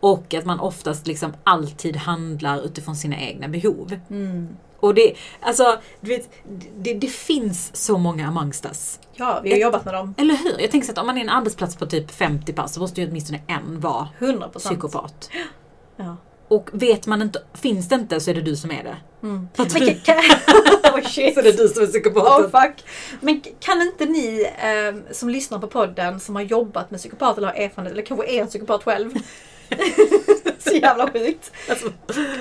Och 0.03 0.33
att 0.33 0.45
man 0.45 0.59
oftast 0.59 1.07
liksom 1.07 1.33
alltid 1.43 1.95
handlar 1.95 2.65
utifrån 2.65 2.95
sina 2.95 3.17
egna 3.19 3.47
behov. 3.47 3.99
Mm. 4.09 4.47
Och 4.79 4.93
det, 4.93 5.13
alltså, 5.41 5.77
du 6.01 6.09
vet, 6.09 6.29
det, 6.77 6.93
det 6.93 7.07
finns 7.07 7.75
så 7.75 7.97
många 7.97 8.27
amongst 8.27 8.65
us. 8.65 8.99
Ja, 9.13 9.39
vi 9.43 9.51
har 9.51 9.57
jobbat 9.57 9.85
med 9.85 9.93
dem. 9.93 10.15
Eller 10.17 10.35
hur? 10.35 10.61
Jag 10.61 10.71
tänker 10.71 10.85
så 10.85 10.91
att 10.91 10.97
om 10.97 11.07
man 11.07 11.17
är 11.17 11.21
en 11.21 11.29
arbetsplats 11.29 11.75
på 11.75 11.85
typ 11.85 12.11
50 12.11 12.53
pass 12.53 12.73
så 12.73 12.79
måste 12.79 13.01
ju 13.01 13.09
åtminstone 13.09 13.41
en 13.47 13.79
vara 13.79 14.07
100 14.19 14.49
procent. 14.49 14.73
psykopat. 14.73 15.29
Ja. 15.97 16.17
Och 16.47 16.69
vet 16.73 17.07
man 17.07 17.21
inte, 17.21 17.41
finns 17.53 17.89
det 17.89 17.95
inte 17.95 18.19
så 18.19 18.31
är 18.31 18.35
det 18.35 18.41
du 18.41 18.55
som 18.55 18.71
är 18.71 18.83
det. 18.83 18.97
Mm. 19.27 19.47
För 19.53 19.63
Men 19.63 19.67
att 19.67 19.87
du, 19.87 19.99
kan, 19.99 20.15
oh 20.93 21.01
shit. 21.01 21.33
så 21.33 21.39
är 21.39 21.43
det 21.43 21.57
du 21.57 21.67
som 21.67 21.83
är 21.83 21.87
Oh 21.87 21.91
psykopaten. 21.91 22.51
fuck. 22.51 22.85
Men 23.21 23.41
kan 23.59 23.81
inte 23.81 24.05
ni 24.05 24.47
eh, 24.57 25.13
som 25.13 25.29
lyssnar 25.29 25.59
på 25.59 25.67
podden 25.67 26.19
som 26.19 26.35
har 26.35 26.43
jobbat 26.43 26.91
med 26.91 26.99
psykopat 26.99 27.37
eller 27.37 27.47
har 27.47 27.55
erfarenhet 27.55 27.93
eller 27.93 28.05
kanske 28.05 28.27
är 28.27 28.41
en 28.41 28.47
psykopat 28.47 28.83
själv. 28.83 29.13
Så 30.59 30.75
jävla 30.75 31.11
sjukt. 31.11 31.51
Alltså, 31.69 31.91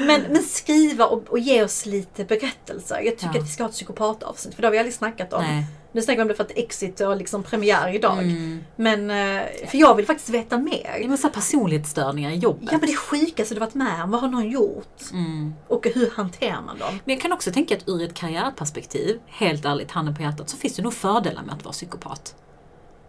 Men, 0.06 0.22
men 0.22 0.42
skriva 0.42 1.06
och, 1.06 1.28
och 1.28 1.38
ge 1.38 1.62
oss 1.64 1.86
lite 1.86 2.24
berättelser. 2.24 3.00
Jag 3.04 3.18
tycker 3.18 3.34
Ja. 3.34 3.40
att 3.40 3.46
vi 3.46 3.50
ska 3.50 3.62
ha 3.62 3.68
ett 3.68 3.74
psykopatavsnitt 3.74 4.54
för 4.54 4.62
det 4.62 4.66
har 4.68 4.72
vi 4.72 4.78
aldrig 4.78 4.94
snackat 4.94 5.32
om. 5.32 5.42
nej. 5.44 5.64
Nu 5.94 6.02
snackar 6.02 6.16
vi 6.16 6.22
om 6.22 6.28
det 6.28 6.34
för 6.34 6.44
att 6.44 6.50
Exit 6.58 7.00
har 7.00 7.16
liksom 7.16 7.42
premiär 7.42 7.94
idag. 7.94 8.18
Mm. 8.18 8.64
Men 8.76 9.10
eh, 9.10 9.42
för 9.68 9.78
jag 9.78 9.94
vill 9.94 10.06
faktiskt 10.06 10.28
veta 10.28 10.58
mer. 10.58 10.90
är 11.00 11.08
massa 11.08 11.28
personlighetsstörningar 11.28 12.30
i 12.30 12.34
jobbet. 12.36 12.68
Ja 12.72 12.78
men 12.78 12.88
det 12.90 12.96
sjukaste 12.96 13.54
du 13.54 13.60
varit 13.60 13.74
med 13.74 14.02
om, 14.04 14.10
vad 14.10 14.20
har 14.20 14.28
någon 14.28 14.50
gjort? 14.50 15.02
Mm. 15.12 15.54
Och 15.68 15.86
hur 15.94 16.10
hanterar 16.10 16.62
man 16.66 16.78
dem? 16.78 16.98
Men 17.04 17.14
jag 17.14 17.20
kan 17.22 17.32
också 17.32 17.52
tänka 17.52 17.76
att 17.76 17.88
ur 17.88 18.02
ett 18.02 18.14
karriärperspektiv, 18.14 19.18
helt 19.26 19.64
ärligt, 19.64 19.90
handen 19.90 20.14
på 20.16 20.22
hjärtat, 20.22 20.50
så 20.50 20.56
finns 20.56 20.74
det 20.76 20.82
nog 20.82 20.94
fördelar 20.94 21.42
med 21.42 21.54
att 21.54 21.64
vara 21.64 21.72
psykopat. 21.72 22.34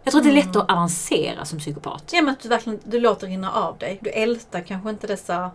Jag 0.04 0.12
tror 0.12 0.20
att 0.20 0.24
det 0.24 0.30
är 0.30 0.44
lätt 0.44 0.56
att 0.56 0.70
avancera 0.70 1.44
som 1.44 1.58
psykopat. 1.58 2.10
Ja 2.12 2.22
men 2.22 2.32
att 2.32 2.40
du 2.40 2.48
verkligen 2.48 2.80
du 2.84 3.00
låter 3.00 3.26
rinna 3.26 3.52
av 3.52 3.78
dig. 3.78 3.98
Du 4.02 4.10
ältar 4.10 4.60
kanske 4.60 4.90
inte 4.90 5.06
dessa... 5.06 5.50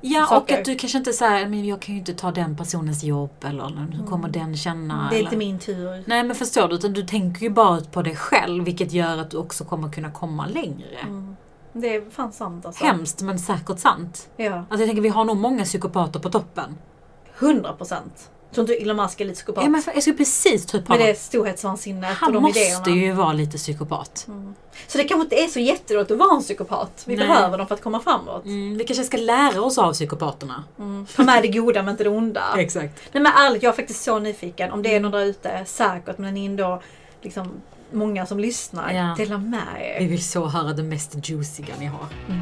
Ja, 0.00 0.22
och 0.22 0.28
saker. 0.28 0.58
att 0.58 0.64
du 0.64 0.74
kanske 0.74 0.98
inte 0.98 1.12
säger 1.12 1.48
men 1.48 1.64
jag 1.66 1.80
kan 1.80 1.94
ju 1.94 1.98
inte 1.98 2.14
ta 2.14 2.30
den 2.30 2.56
personens 2.56 3.04
jobb 3.04 3.44
eller 3.44 3.86
hur 3.92 4.06
kommer 4.06 4.28
den 4.28 4.56
känna? 4.56 5.08
Det 5.10 5.16
är 5.16 5.18
eller... 5.18 5.26
inte 5.26 5.36
min 5.36 5.58
tur. 5.58 6.04
Nej 6.06 6.24
men 6.24 6.36
förstår 6.36 6.68
du, 6.68 6.74
utan 6.74 6.92
du 6.92 7.02
tänker 7.02 7.42
ju 7.42 7.50
bara 7.50 7.78
ut 7.78 7.92
på 7.92 8.02
dig 8.02 8.16
själv 8.16 8.64
vilket 8.64 8.92
gör 8.92 9.18
att 9.18 9.30
du 9.30 9.36
också 9.36 9.64
kommer 9.64 9.92
kunna 9.92 10.10
komma 10.10 10.46
längre. 10.46 10.98
Mm. 11.02 11.36
Det 11.72 11.94
är 11.94 12.10
fan 12.10 12.32
sant 12.32 12.66
alltså. 12.66 12.84
Hemskt 12.84 13.22
men 13.22 13.38
säkert 13.38 13.78
sant. 13.78 14.28
Ja. 14.36 14.54
Alltså 14.54 14.78
jag 14.78 14.86
tänker 14.86 15.02
vi 15.02 15.08
har 15.08 15.24
nog 15.24 15.36
många 15.36 15.64
psykopater 15.64 16.20
på 16.20 16.30
toppen. 16.30 16.76
100 17.38 17.72
procent. 17.72 18.30
Tror 18.56 18.70
inte 18.70 18.82
Elon 18.82 18.96
Musk 18.96 19.20
är 19.20 19.24
lite 19.24 19.36
psykopat? 19.36 19.64
Ja, 19.64 19.70
men 19.70 19.82
jag 19.94 20.02
skulle 20.02 20.16
precis 20.16 20.74
upp 20.74 20.88
Med 20.88 21.00
det 21.00 21.18
storhetsvansinnet 21.18 22.10
och 22.10 22.16
Han 22.16 22.32
de 22.32 22.42
måste 22.42 22.60
idéerna. 22.60 22.96
ju 22.96 23.12
vara 23.12 23.32
lite 23.32 23.56
psykopat. 23.56 24.24
Mm. 24.28 24.54
Så 24.86 24.98
det 24.98 25.04
kanske 25.04 25.22
inte 25.24 25.36
är 25.36 25.48
så 25.48 25.60
jättedåligt 25.60 26.10
att 26.10 26.18
vara 26.18 26.36
en 26.36 26.42
psykopat. 26.42 27.04
Vi 27.06 27.16
Nej. 27.16 27.26
behöver 27.26 27.58
dem 27.58 27.66
för 27.66 27.74
att 27.74 27.82
komma 27.82 28.00
framåt. 28.00 28.44
Mm, 28.44 28.78
vi 28.78 28.84
kanske 28.84 29.04
ska 29.04 29.16
lära 29.16 29.62
oss 29.62 29.78
av 29.78 29.92
psykopaterna. 29.92 30.64
Mm. 30.78 31.06
Ta 31.16 31.24
med 31.24 31.42
det 31.42 31.48
goda 31.48 31.82
men 31.82 31.92
inte 31.92 32.04
det 32.04 32.10
onda. 32.10 32.44
Exakt. 32.56 33.00
Nej 33.12 33.22
men 33.22 33.32
ärligt, 33.32 33.62
jag 33.62 33.72
är 33.72 33.76
faktiskt 33.76 34.02
så 34.02 34.18
nyfiken. 34.18 34.72
Om 34.72 34.82
det 34.82 34.94
är 34.94 35.00
någon 35.00 35.12
där 35.12 35.24
ute, 35.24 35.64
säkert, 35.66 36.18
men 36.18 36.34
ni 36.34 36.46
ändå 36.46 36.82
liksom 37.22 37.48
många 37.92 38.26
som 38.26 38.38
lyssnar. 38.38 38.92
Ja. 38.92 39.14
Dela 39.16 39.38
med 39.38 39.60
er. 39.80 40.00
Vi 40.00 40.06
vill 40.06 40.24
så 40.24 40.46
höra 40.46 40.72
det 40.72 40.82
mest 40.82 41.28
juiciga 41.28 41.74
ni 41.78 41.86
har. 41.86 42.06
Mm. 42.28 42.40